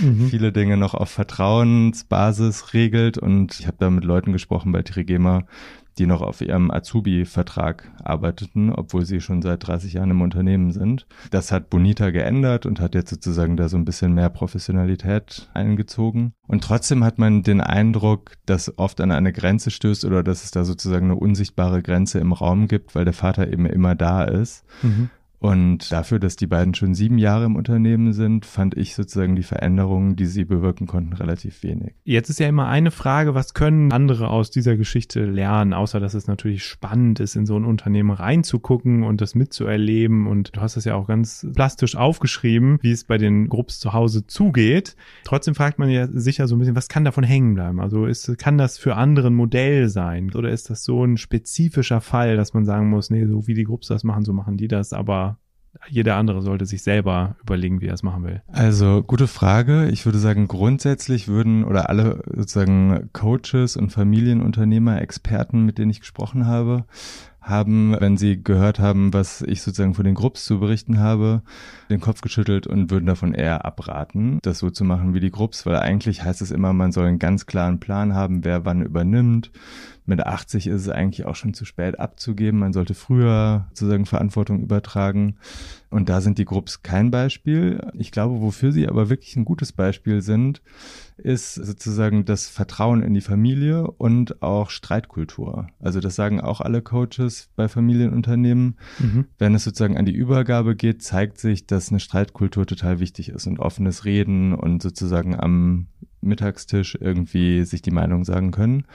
mhm. 0.01 0.27
viele 0.29 0.51
Dinge 0.51 0.77
noch 0.77 0.93
auf 0.93 1.10
Vertrauensbasis 1.10 2.74
regelt. 2.74 3.17
Und 3.17 3.60
ich 3.60 3.67
habe 3.67 3.77
da 3.79 3.89
mit 3.89 4.03
Leuten 4.03 4.31
gesprochen 4.31 4.72
bei 4.72 4.81
Trigema, 4.81 5.43
die 5.98 6.05
noch 6.05 6.22
auf 6.22 6.41
ihrem 6.41 6.72
Azubi-Vertrag 6.72 7.91
arbeiteten, 8.03 8.72
obwohl 8.72 9.05
sie 9.05 9.22
schon 9.22 9.41
seit 9.41 9.67
30 9.67 9.93
Jahren 9.93 10.12
im 10.12 10.22
Unternehmen 10.22 10.72
sind. 10.72 11.05
Das 11.31 11.51
hat 11.51 11.70
Bonita 11.70 12.12
geändert 12.12 12.65
und 12.65 12.79
hat 12.79 12.96
jetzt 12.96 13.10
sozusagen 13.10 13.58
da 13.58 13.70
so 13.70 13.77
ein 13.77 13.86
bisschen 13.86 14.13
mehr 14.13 14.29
Professionalität 14.29 15.50
eingezogen. 15.53 16.34
Und 16.48 16.63
trotzdem 16.63 17.03
hat 17.03 17.20
man 17.20 17.43
den 17.43 17.62
Eindruck, 17.62 18.34
dass 18.46 18.77
oft 18.77 19.01
an 19.01 19.12
eine 19.12 19.34
Grenze 19.34 19.70
stößt 19.70 20.05
oder 20.05 20.24
dass 20.24 20.43
es 20.43 20.51
da 20.51 20.63
sozusagen 20.63 21.05
eine 21.05 21.15
unsichtbare 21.15 21.81
Grenze 21.81 22.20
im 22.20 22.34
Raum 22.34 22.67
gibt, 22.67 22.96
weil 22.96 23.05
der 23.05 23.13
Vater 23.13 23.51
eben 23.51 23.65
immer 23.65 23.96
da 23.96 24.24
ist. 24.24 24.63
Mhm. 24.81 25.10
Und 25.41 25.91
dafür, 25.91 26.19
dass 26.19 26.36
die 26.36 26.45
beiden 26.45 26.75
schon 26.75 26.93
sieben 26.93 27.17
Jahre 27.17 27.45
im 27.45 27.55
Unternehmen 27.55 28.13
sind, 28.13 28.45
fand 28.45 28.77
ich 28.77 28.93
sozusagen 28.93 29.36
die 29.36 29.41
Veränderungen, 29.41 30.15
die 30.15 30.27
sie 30.27 30.45
bewirken 30.45 30.86
konnten, 30.86 31.13
relativ 31.13 31.63
wenig. 31.63 31.95
Jetzt 32.03 32.29
ist 32.29 32.39
ja 32.39 32.48
immer 32.48 32.67
eine 32.67 32.91
Frage, 32.91 33.33
was 33.33 33.55
können 33.55 33.91
andere 33.91 34.29
aus 34.29 34.51
dieser 34.51 34.77
Geschichte 34.77 35.25
lernen, 35.25 35.74
außer 35.74 36.00
dass 36.00 36.13
es 36.13 36.27
natürlich 36.27 36.63
spannend 36.63 37.19
ist, 37.19 37.36
in 37.36 37.48
so 37.48 37.57
ein 37.57 37.65
Unternehmen 37.65 38.12
reinzugucken 38.12 39.01
und 39.01 39.19
das 39.19 39.33
mitzuerleben. 39.33 40.27
Und 40.27 40.55
du 40.55 40.62
hast 40.62 40.77
es 40.77 40.86
ja 40.86 40.93
auch 40.93 41.07
ganz 41.07 41.48
plastisch 41.55 41.95
aufgeschrieben, 41.95 42.77
wie 42.83 42.91
es 42.91 43.05
bei 43.05 43.17
den 43.17 43.50
Grupps 43.50 43.79
zu 43.79 43.93
Hause 43.93 44.27
zugeht. 44.27 44.95
Trotzdem 45.24 45.55
fragt 45.55 45.79
man 45.79 45.89
ja 45.89 46.07
sicher 46.07 46.48
so 46.48 46.55
ein 46.55 46.60
bisschen, 46.60 46.75
was 46.75 46.88
kann 46.88 47.03
davon 47.03 47.24
hängen 47.24 47.55
bleiben? 47.55 47.81
Also 47.81 48.05
ist, 48.05 48.38
kann 48.38 48.60
das 48.60 48.77
für 48.77 48.95
andere 48.95 49.29
ein 49.31 49.36
Modell 49.36 49.89
sein? 49.89 50.31
Oder 50.36 50.51
ist 50.51 50.69
das 50.69 50.83
so 50.83 51.03
ein 51.03 51.17
spezifischer 51.17 52.00
Fall, 52.00 52.38
dass 52.38 52.53
man 52.53 52.63
sagen 52.63 52.91
muss, 52.91 53.10
nee, 53.10 53.25
so 53.25 53.48
wie 53.48 53.55
die 53.55 53.63
Grupps 53.63 53.88
das 53.88 54.03
machen, 54.03 54.24
so 54.24 54.33
machen 54.33 54.55
die 54.55 54.67
das, 54.67 54.93
aber 54.93 55.30
jeder 55.90 56.16
andere 56.16 56.42
sollte 56.42 56.66
sich 56.66 56.84
selber 56.84 57.36
überlegen, 57.42 57.82
wie 57.82 57.88
er 57.88 57.94
es 57.94 58.04
machen 58.04 58.24
will. 58.24 58.42
Also 58.51 59.04
gute 59.04 59.28
Frage. 59.28 59.90
Ich 59.90 60.06
würde 60.06 60.20
sagen, 60.20 60.48
grundsätzlich 60.48 61.28
würden 61.28 61.63
oder 61.63 61.90
alle 61.90 62.22
sozusagen 62.28 63.10
Coaches 63.13 63.78
und 63.78 63.92
Familienunternehmer, 63.92 65.01
Experten, 65.01 65.66
mit 65.66 65.78
denen 65.78 65.92
ich 65.92 66.01
gesprochen 66.01 66.46
habe, 66.46 66.86
haben, 67.42 67.96
wenn 68.00 68.18
sie 68.18 68.44
gehört 68.44 68.80
haben, 68.80 69.13
was 69.13 69.42
ich 69.42 69.63
sozusagen 69.63 69.96
von 69.96 70.06
den 70.06 70.13
Grupps 70.13 70.46
zu 70.46 70.60
berichten 70.60 71.00
habe, 71.00 71.42
den 71.90 72.00
Kopf 72.00 72.22
geschüttelt 72.22 72.68
und 72.68 72.92
würden 72.92 73.08
davon 73.08 73.34
eher 73.34 73.66
abraten, 73.66 74.38
das 74.44 74.60
so 74.60 74.70
zu 74.70 74.84
machen 74.84 75.16
wie 75.16 75.20
die 75.20 75.32
Grupps, 75.32 75.66
weil 75.66 75.78
eigentlich 75.78 76.24
heißt 76.24 76.42
es 76.42 76.51
immer, 76.51 76.72
man 76.72 76.92
soll 76.92 77.08
einen 77.08 77.20
ganz 77.20 77.48
klaren 77.48 77.80
Plan 77.80 78.13
haben, 78.13 78.46
wer 78.46 78.63
wann 78.63 78.84
übernimmt. 78.84 79.51
Mit 80.05 80.25
80 80.25 80.67
ist 80.67 80.81
es 80.81 80.89
eigentlich 80.89 81.25
auch 81.25 81.36
schon 81.36 81.53
zu 81.53 81.63
spät 81.63 82.00
abzugeben. 82.00 82.60
Man 82.60 82.74
sollte 82.74 82.96
früher 82.96 83.67
sozusagen 83.70 84.05
Verantwortung 84.05 84.62
übertragen. 84.62 85.36
Und 85.89 86.10
da 86.10 86.22
sind 86.22 86.38
die 86.38 86.46
Grupps 86.46 86.81
kein 86.81 87.12
Beispiel. 87.12 87.86
Ich 87.93 88.12
glaube, 88.12 88.41
wofür 88.41 88.72
sie 88.72 88.88
aber 88.88 89.10
wirklich 89.10 89.36
ein 89.36 89.46
gutes 89.46 89.74
Beispiel 89.74 90.22
sind, 90.22 90.62
ist 91.17 91.53
sozusagen 91.53 92.25
das 92.25 92.48
Vertrauen 92.48 93.03
in 93.03 93.13
die 93.13 93.22
Familie 93.22 93.91
und 93.91 94.41
auch 94.41 94.70
Streitkultur. 94.70 95.67
Also 95.79 96.00
das 96.00 96.15
sagen 96.15 96.41
auch 96.41 96.62
alle 96.62 96.81
Coaches 96.81 97.50
bei 97.55 97.67
Familienunternehmen. 97.67 98.77
Mhm. 99.00 99.25
Wenn 99.38 99.53
es 99.53 99.63
sozusagen 99.63 99.98
an 99.98 100.05
die 100.05 100.15
Übergabe 100.15 100.75
geht, 100.75 101.03
zeigt 101.03 101.38
sich, 101.38 101.67
dass 101.67 101.89
eine 101.89 102.00
Streitkultur 102.00 102.65
total 102.65 103.00
wichtig 103.00 103.29
ist 103.29 103.46
und 103.46 103.60
offenes 103.60 104.05
Reden 104.05 104.53
und 104.55 104.81
sozusagen 104.81 105.39
am 105.39 105.88
Mittagstisch 106.22 106.98
irgendwie 107.00 107.63
sich 107.65 107.81
die 107.81 107.91
Meinung 107.91 108.25
sagen 108.25 108.51
können. 108.51 108.86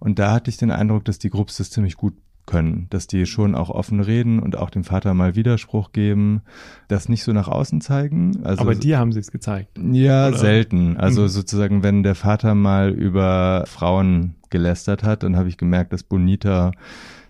Und 0.00 0.18
da 0.18 0.32
hatte 0.32 0.50
ich 0.50 0.56
den 0.56 0.70
Eindruck, 0.70 1.04
dass 1.04 1.18
die 1.18 1.30
Grupps 1.30 1.58
das 1.58 1.70
ziemlich 1.70 1.96
gut 1.96 2.14
können, 2.46 2.88
dass 2.90 3.06
die 3.06 3.26
schon 3.26 3.54
auch 3.54 3.70
offen 3.70 4.00
reden 4.00 4.40
und 4.40 4.56
auch 4.56 4.70
dem 4.70 4.82
Vater 4.84 5.14
mal 5.14 5.36
Widerspruch 5.36 5.92
geben, 5.92 6.42
das 6.88 7.08
nicht 7.08 7.22
so 7.22 7.32
nach 7.32 7.48
außen 7.48 7.80
zeigen. 7.80 8.44
Also, 8.44 8.62
Aber 8.62 8.74
dir 8.74 8.98
haben 8.98 9.12
sie 9.12 9.20
es 9.20 9.30
gezeigt. 9.30 9.78
Ja, 9.92 10.28
oder? 10.28 10.36
selten. 10.36 10.96
Also 10.96 11.22
mhm. 11.22 11.28
sozusagen, 11.28 11.82
wenn 11.82 12.02
der 12.02 12.16
Vater 12.16 12.54
mal 12.54 12.90
über 12.90 13.64
Frauen 13.66 14.34
gelästert 14.50 15.04
hat, 15.04 15.22
dann 15.22 15.36
habe 15.36 15.48
ich 15.48 15.58
gemerkt, 15.58 15.92
dass 15.92 16.02
Bonita 16.02 16.72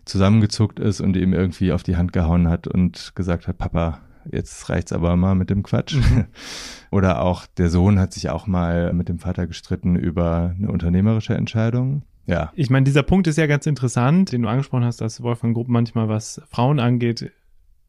zusammengezuckt 0.07 0.81
ist 0.81 1.01
und 1.01 1.17
ihm 1.17 1.35
irgendwie 1.35 1.73
auf 1.73 1.83
die 1.83 1.97
Hand 1.97 2.13
gehauen 2.13 2.49
hat 2.49 2.67
und 2.67 3.13
gesagt 3.15 3.47
hat, 3.47 3.59
Papa, 3.59 4.01
jetzt 4.31 4.69
reicht's 4.71 4.93
aber 4.93 5.17
mal 5.17 5.35
mit 5.35 5.51
dem 5.51 5.63
Quatsch. 5.63 5.97
Mhm. 5.97 6.27
Oder 6.91 7.23
auch 7.23 7.47
der 7.47 7.69
Sohn 7.69 7.99
hat 7.99 8.13
sich 8.13 8.31
auch 8.31 8.47
mal 8.47 8.93
mit 8.93 9.09
dem 9.09 9.19
Vater 9.19 9.47
gestritten 9.47 9.97
über 9.97 10.55
eine 10.59 10.71
unternehmerische 10.71 11.35
Entscheidung. 11.35 12.03
Ja. 12.31 12.53
Ich 12.55 12.71
meine, 12.71 12.85
dieser 12.85 13.03
Punkt 13.03 13.27
ist 13.27 13.37
ja 13.37 13.47
ganz 13.47 13.67
interessant, 13.67 14.33
den 14.33 14.43
du 14.43 14.49
angesprochen 14.49 14.85
hast, 14.85 15.01
dass 15.01 15.23
Wolfgang 15.23 15.55
Grupp 15.55 15.69
manchmal, 15.69 16.09
was 16.09 16.41
Frauen 16.49 16.79
angeht, 16.79 17.33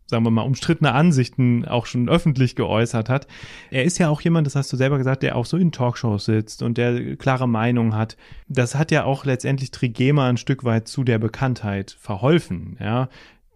sagen 0.08 0.26
wir 0.26 0.32
mal, 0.32 0.42
umstrittene 0.42 0.92
Ansichten 0.94 1.66
auch 1.66 1.86
schon 1.86 2.10
öffentlich 2.10 2.56
geäußert 2.56 3.08
hat. 3.08 3.28
Er 3.70 3.84
ist 3.84 3.98
ja 3.98 4.10
auch 4.10 4.22
jemand, 4.22 4.46
das 4.46 4.56
hast 4.56 4.72
du 4.74 4.78
selber 4.78 4.98
gesagt, 4.98 5.24
der 5.24 5.36
auch 5.36 5.46
so 5.46 5.58
in 5.58 5.72
Talkshows 5.72 6.26
sitzt 6.26 6.64
und 6.64 6.78
der 6.78 7.16
klare 7.16 7.48
Meinung 7.48 7.96
hat. 7.96 8.18
Das 8.48 8.76
hat 8.76 8.92
ja 8.92 9.06
auch 9.06 9.26
letztendlich 9.26 9.72
Trigema 9.72 10.28
ein 10.28 10.38
Stück 10.38 10.64
weit 10.64 10.88
zu 10.88 11.04
der 11.04 11.18
Bekanntheit 11.18 11.96
verholfen, 12.00 12.78
ja. 12.80 13.10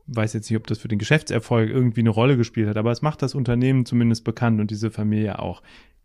Weiß 0.07 0.33
jetzt 0.33 0.49
nicht, 0.51 0.57
ob 0.57 0.67
das 0.67 0.77
für 0.77 0.87
den 0.87 0.99
Geschäftserfolg 0.99 1.67
irgendwie 1.67 2.01
eine 2.01 2.11
Rolle 2.11 2.37
gespielt 2.37 2.69
hat, 2.69 2.77
aber 2.77 2.91
es 2.91 3.01
macht 3.01 3.23
das 3.23 3.33
Unternehmen 3.33 3.87
zumindest 3.87 4.23
bekannt 4.23 4.61
und 4.61 4.69
diese 4.69 4.91
Familie 4.91 5.39
auch. 5.39 5.63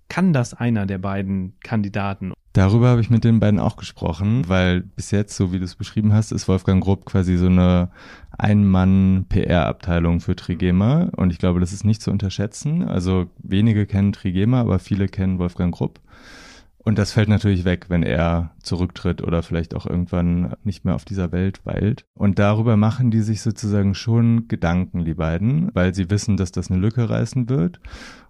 Kann 0.08 0.32
das 0.32 0.54
einer 0.54 0.87
der 0.87 0.99
beiden 0.99 1.52
Kandidaten? 1.62 2.32
Darüber 2.52 2.88
habe 2.88 3.00
ich 3.00 3.11
mit 3.11 3.23
den 3.23 3.38
beiden 3.38 3.61
auch 3.61 3.76
gesprochen, 3.76 4.49
weil 4.49 4.80
bis 4.80 5.12
jetzt, 5.12 5.37
so 5.37 5.52
wie 5.52 5.59
du 5.59 5.64
es 5.64 5.76
beschrieben 5.76 6.12
hast, 6.12 6.33
ist 6.33 6.49
Wolfgang 6.49 6.83
Grupp 6.83 7.07
quasi 7.07 7.37
so 7.37 7.47
eine 7.47 7.90
Ein-Mann-PR-Abteilung 8.38 10.19
für 10.19 10.35
Trigema 10.35 11.11
und 11.16 11.30
ich 11.33 11.38
glaube, 11.38 11.61
das 11.61 11.73
ist 11.73 11.85
nicht 11.85 12.02
zu 12.02 12.11
unterschätzen. 12.11 12.83
Also 12.88 13.26
wenige 13.38 13.87
kennen 13.87 14.12
Trigema, 14.12 14.61
aber 14.61 14.80
viele 14.80 15.07
kennen 15.07 15.38
Wolfgang 15.38 15.73
Grupp. 15.73 16.00
Und 16.83 16.99
das 16.99 17.12
fällt 17.12 17.28
natürlich 17.28 17.66
weg, 17.66 17.87
wenn 17.88 18.02
er 18.02 18.52
zurücktritt 18.62 19.23
oder 19.23 19.42
vielleicht 19.42 19.75
auch 19.75 19.85
irgendwann 19.85 20.54
nicht 20.64 20.85
mehr 20.85 20.95
auf 20.95 21.04
dieser 21.04 21.30
Welt 21.30 21.64
weilt. 21.66 22.07
Und 22.14 22.38
darüber 22.38 22.78
machen 22.78 23.11
die 23.11 23.21
sich 23.21 23.42
sozusagen 23.42 23.95
schon 23.95 24.49
Gedanken, 24.49 25.04
die 25.04 25.14
beiden, 25.14 25.71
weil 25.75 25.95
sie 25.95 26.09
wissen, 26.09 26.38
dass 26.38 26.52
das 26.52 26.71
eine 26.71 26.80
Lücke 26.80 27.11
reißen 27.11 27.50
wird. 27.50 27.80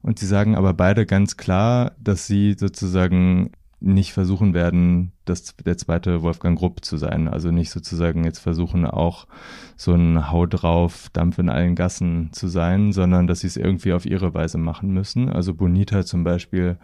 Und 0.03 0.19
sie 0.19 0.27
sagen 0.27 0.57
aber 0.57 0.75
beide 0.75 1.07
ganz 1.07 1.37
klar, 1.37 1.93
dass 2.00 2.27
sie 2.27 2.55
sozusagen 2.59 3.53
nicht 3.80 4.12
versuchen 4.12 4.54
werden, 4.54 5.12
das, 5.25 5.57
der 5.57 5.77
zweite 5.77 6.23
Wolfgang 6.23 6.59
Grupp 6.59 6.85
zu 6.85 6.97
sein. 6.97 7.29
Also 7.29 7.50
nicht 7.50 7.71
sozusagen 7.71 8.25
jetzt 8.25 8.39
versuchen 8.39 8.87
auch 8.87 9.27
so 9.76 9.95
ein 9.95 10.30
Hau 10.30 10.47
drauf, 10.47 11.09
Dampf 11.13 11.39
in 11.39 11.49
allen 11.49 11.75
Gassen 11.75 12.30
zu 12.33 12.49
sein, 12.49 12.93
sondern 12.93 13.26
dass 13.26 13.41
sie 13.41 13.47
es 13.47 13.56
irgendwie 13.56 13.93
auf 13.93 14.06
ihre 14.06 14.35
Weise 14.35 14.59
machen 14.59 14.93
müssen. 14.93 15.28
Also 15.28 15.54
Bonita 15.54 16.04
zum 16.04 16.25
Beispiel 16.25 16.78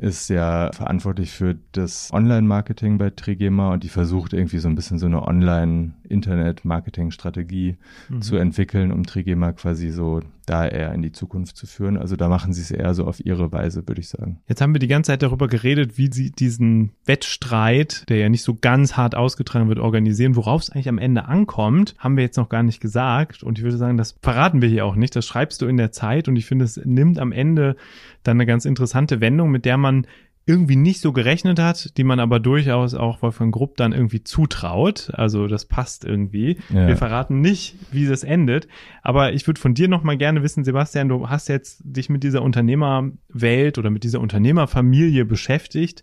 ist 0.00 0.28
ja 0.28 0.70
verantwortlich 0.72 1.32
für 1.32 1.56
das 1.72 2.12
Online-Marketing 2.12 2.98
bei 2.98 3.10
Trigema 3.10 3.72
und 3.72 3.82
die 3.82 3.88
versucht 3.88 4.32
irgendwie 4.32 4.58
so 4.58 4.68
ein 4.68 4.76
bisschen 4.76 4.98
so 4.98 5.06
eine 5.06 5.22
Online-Internet-Marketing-Strategie 5.22 7.78
mhm. 8.08 8.22
zu 8.22 8.36
entwickeln, 8.36 8.92
um 8.92 9.04
Trigema 9.04 9.52
quasi 9.52 9.90
so 9.90 10.20
da 10.46 10.66
eher 10.66 10.94
in 10.94 11.02
die 11.02 11.12
Zukunft 11.12 11.56
zu 11.56 11.66
führen. 11.66 11.98
Also 11.98 12.16
da 12.16 12.28
machen 12.28 12.52
sie 12.52 12.62
es 12.62 12.70
eher 12.70 12.94
so 12.94 13.06
auf 13.06 13.24
ihre 13.24 13.52
Weise, 13.52 13.86
würde 13.86 14.00
ich 14.00 14.08
sagen. 14.08 14.40
Jetzt 14.46 14.62
haben 14.62 14.74
wir 14.74 14.78
die 14.78 14.88
ganze 14.88 15.08
Zeit 15.08 15.22
darüber 15.22 15.48
geredet, 15.48 15.98
wie 15.98 16.10
sie 16.12 16.30
diesen 16.30 16.92
Wettstreit, 17.04 17.67
der 18.08 18.16
ja 18.16 18.28
nicht 18.28 18.42
so 18.42 18.56
ganz 18.60 18.96
hart 18.96 19.14
ausgetragen 19.14 19.68
wird, 19.68 19.78
organisieren. 19.78 20.36
Worauf 20.36 20.62
es 20.62 20.70
eigentlich 20.70 20.88
am 20.88 20.98
Ende 20.98 21.26
ankommt, 21.26 21.94
haben 21.98 22.16
wir 22.16 22.24
jetzt 22.24 22.36
noch 22.36 22.48
gar 22.48 22.62
nicht 22.62 22.80
gesagt. 22.80 23.42
Und 23.42 23.58
ich 23.58 23.64
würde 23.64 23.76
sagen, 23.76 23.96
das 23.96 24.16
verraten 24.22 24.62
wir 24.62 24.68
hier 24.68 24.84
auch 24.84 24.96
nicht. 24.96 25.14
Das 25.16 25.26
schreibst 25.26 25.62
du 25.62 25.66
in 25.66 25.76
der 25.76 25.92
Zeit. 25.92 26.28
Und 26.28 26.36
ich 26.36 26.46
finde, 26.46 26.64
es 26.64 26.80
nimmt 26.84 27.18
am 27.18 27.32
Ende 27.32 27.76
dann 28.22 28.36
eine 28.36 28.46
ganz 28.46 28.64
interessante 28.64 29.20
Wendung, 29.20 29.50
mit 29.50 29.64
der 29.64 29.76
man 29.76 30.06
irgendwie 30.48 30.76
nicht 30.76 31.02
so 31.02 31.12
gerechnet 31.12 31.60
hat, 31.60 31.98
die 31.98 32.04
man 32.04 32.20
aber 32.20 32.40
durchaus 32.40 32.94
auch 32.94 33.20
Wolfgang 33.20 33.54
Grupp 33.54 33.76
dann 33.76 33.92
irgendwie 33.92 34.24
zutraut. 34.24 35.10
Also 35.12 35.46
das 35.46 35.66
passt 35.66 36.06
irgendwie. 36.06 36.56
Ja. 36.72 36.88
Wir 36.88 36.96
verraten 36.96 37.42
nicht, 37.42 37.76
wie 37.92 38.06
das 38.06 38.24
endet. 38.24 38.66
Aber 39.02 39.34
ich 39.34 39.46
würde 39.46 39.60
von 39.60 39.74
dir 39.74 39.88
noch 39.88 40.02
mal 40.02 40.16
gerne 40.16 40.42
wissen, 40.42 40.64
Sebastian, 40.64 41.10
du 41.10 41.28
hast 41.28 41.48
jetzt 41.48 41.82
dich 41.84 42.08
mit 42.08 42.22
dieser 42.22 42.40
Unternehmerwelt 42.40 43.76
oder 43.76 43.90
mit 43.90 44.04
dieser 44.04 44.20
Unternehmerfamilie 44.20 45.26
beschäftigt. 45.26 46.02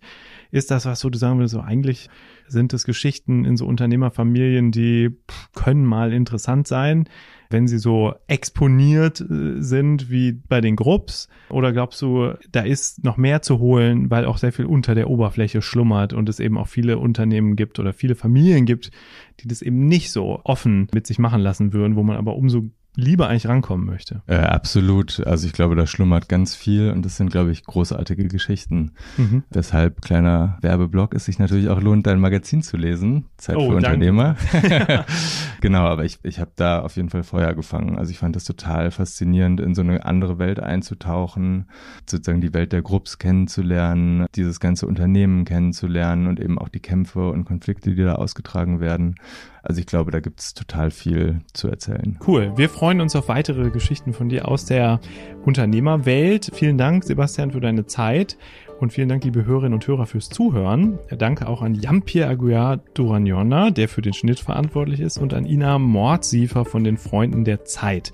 Ist 0.55 0.71
das 0.71 0.85
was, 0.85 1.03
wo 1.03 1.09
du 1.09 1.17
sagen 1.17 1.37
würdest, 1.37 1.53
so 1.53 1.59
eigentlich 1.59 2.09
sind 2.47 2.73
es 2.73 2.85
Geschichten 2.85 3.43
in 3.43 3.57
so 3.57 3.65
Unternehmerfamilien, 3.65 4.71
die 4.71 5.11
können 5.53 5.83
mal 5.85 6.13
interessant 6.13 6.65
sein? 6.67 7.09
wenn 7.49 7.67
sie 7.67 7.77
so 7.77 8.13
exponiert 8.27 9.21
äh, 9.21 9.61
sind 9.61 10.09
wie 10.09 10.33
bei 10.33 10.61
den 10.61 10.75
Grupps? 10.75 11.29
Oder 11.49 11.71
glaubst 11.73 12.01
du, 12.01 12.33
da 12.51 12.61
ist 12.61 13.03
noch 13.03 13.17
mehr 13.17 13.41
zu 13.41 13.59
holen, 13.59 14.09
weil 14.09 14.25
auch 14.25 14.37
sehr 14.37 14.51
viel 14.51 14.65
unter 14.65 14.95
der 14.95 15.09
Oberfläche 15.09 15.61
schlummert 15.61 16.13
und 16.13 16.27
es 16.27 16.39
eben 16.39 16.57
auch 16.57 16.67
viele 16.67 16.97
Unternehmen 16.97 17.55
gibt 17.55 17.79
oder 17.79 17.93
viele 17.93 18.15
Familien 18.15 18.65
gibt, 18.65 18.91
die 19.39 19.47
das 19.47 19.61
eben 19.61 19.85
nicht 19.85 20.11
so 20.11 20.41
offen 20.43 20.87
mit 20.93 21.07
sich 21.07 21.19
machen 21.19 21.41
lassen 21.41 21.73
würden, 21.73 21.95
wo 21.95 22.03
man 22.03 22.17
aber 22.17 22.35
umso 22.35 22.69
lieber 22.95 23.29
eigentlich 23.29 23.47
rankommen 23.47 23.85
möchte. 23.85 24.21
Äh, 24.27 24.35
absolut. 24.35 25.25
Also 25.25 25.47
ich 25.47 25.53
glaube, 25.53 25.75
da 25.75 25.87
schlummert 25.87 26.29
ganz 26.29 26.55
viel 26.55 26.91
und 26.91 27.05
das 27.05 27.17
sind, 27.17 27.31
glaube 27.31 27.51
ich, 27.51 27.63
großartige 27.63 28.27
Geschichten. 28.27 28.91
Mhm. 29.17 29.43
Deshalb 29.53 30.01
kleiner 30.01 30.57
Werbeblock 30.61 31.13
es 31.13 31.25
sich 31.25 31.39
natürlich 31.39 31.69
auch 31.69 31.81
lohnt, 31.81 32.07
dein 32.07 32.19
Magazin 32.19 32.61
zu 32.61 32.77
lesen. 32.77 33.25
Zeit 33.37 33.57
oh, 33.57 33.69
für 33.69 33.75
Unternehmer. 33.75 34.35
genau, 35.61 35.83
aber 35.83 36.05
ich, 36.05 36.19
ich 36.23 36.39
habe 36.39 36.51
da 36.55 36.81
auf 36.81 36.95
jeden 36.95 37.09
Fall 37.09 37.23
Feuer 37.23 37.53
gefangen. 37.53 37.97
Also 37.97 38.11
ich 38.11 38.17
fand 38.17 38.35
das 38.35 38.43
total 38.43 38.91
faszinierend, 38.91 39.59
in 39.59 39.75
so 39.75 39.81
eine 39.81 40.05
andere 40.05 40.39
Welt 40.39 40.59
einzutauchen, 40.59 41.69
sozusagen 42.09 42.41
die 42.41 42.53
Welt 42.53 42.71
der 42.71 42.81
Grupps 42.81 43.17
kennenzulernen, 43.17 44.25
dieses 44.35 44.59
ganze 44.59 44.87
Unternehmen 44.87 45.45
kennenzulernen 45.45 46.27
und 46.27 46.39
eben 46.39 46.57
auch 46.57 46.69
die 46.69 46.79
Kämpfe 46.79 47.29
und 47.29 47.45
Konflikte, 47.45 47.95
die 47.95 48.03
da 48.03 48.15
ausgetragen 48.15 48.79
werden. 48.79 49.15
Also 49.65 49.81
ich 49.81 49.87
glaube, 49.87 50.11
da 50.11 50.19
gibt 50.19 50.39
es 50.39 50.53
total 50.53 50.91
viel 50.91 51.41
zu 51.53 51.67
erzählen. 51.67 52.19
Cool. 52.25 52.53
Wir 52.55 52.69
freuen 52.69 53.01
uns 53.01 53.15
auf 53.15 53.27
weitere 53.29 53.71
Geschichten 53.71 54.13
von 54.13 54.29
dir 54.29 54.47
aus 54.47 54.65
der 54.65 54.99
Unternehmerwelt. 55.43 56.51
Vielen 56.53 56.77
Dank, 56.77 57.03
Sebastian, 57.03 57.51
für 57.51 57.61
deine 57.61 57.87
Zeit. 57.87 58.37
Und 58.79 58.93
vielen 58.93 59.09
Dank, 59.09 59.23
liebe 59.23 59.45
Hörerinnen 59.45 59.73
und 59.73 59.87
Hörer, 59.87 60.05
fürs 60.05 60.29
Zuhören. 60.29 60.99
Danke 61.17 61.47
auch 61.47 61.61
an 61.61 61.73
Jampierre 61.73 62.29
Aguiar 62.29 62.77
Duraniona, 62.93 63.71
der 63.71 63.87
für 63.87 64.01
den 64.01 64.13
Schnitt 64.13 64.39
verantwortlich 64.39 64.99
ist, 64.99 65.17
und 65.17 65.33
an 65.33 65.45
Ina 65.45 65.79
Mordsiefer 65.79 66.65
von 66.65 66.83
den 66.83 66.97
Freunden 66.97 67.43
der 67.45 67.63
Zeit. 67.65 68.11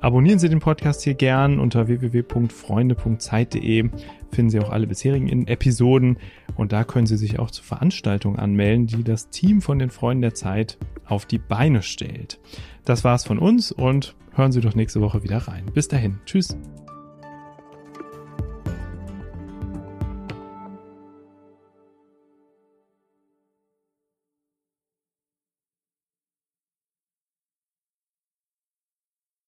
Abonnieren 0.00 0.38
Sie 0.38 0.48
den 0.48 0.60
Podcast 0.60 1.02
hier 1.02 1.14
gern 1.14 1.58
unter 1.58 1.88
www.freunde.zeit.de 1.88 3.90
finden 4.30 4.50
Sie 4.50 4.60
auch 4.60 4.70
alle 4.70 4.86
bisherigen 4.86 5.46
Episoden 5.46 6.18
und 6.56 6.72
da 6.72 6.84
können 6.84 7.06
Sie 7.06 7.16
sich 7.16 7.38
auch 7.38 7.50
zur 7.50 7.64
Veranstaltung 7.64 8.38
anmelden, 8.38 8.86
die 8.86 9.02
das 9.02 9.30
Team 9.30 9.60
von 9.60 9.78
den 9.78 9.90
Freunden 9.90 10.22
der 10.22 10.34
Zeit 10.34 10.78
auf 11.06 11.26
die 11.26 11.38
Beine 11.38 11.82
stellt. 11.82 12.38
Das 12.84 13.04
war's 13.04 13.24
von 13.24 13.38
uns 13.38 13.72
und 13.72 14.14
hören 14.34 14.52
Sie 14.52 14.60
doch 14.60 14.74
nächste 14.74 15.00
Woche 15.00 15.24
wieder 15.24 15.38
rein. 15.38 15.64
Bis 15.74 15.88
dahin. 15.88 16.18
Tschüss. 16.26 16.56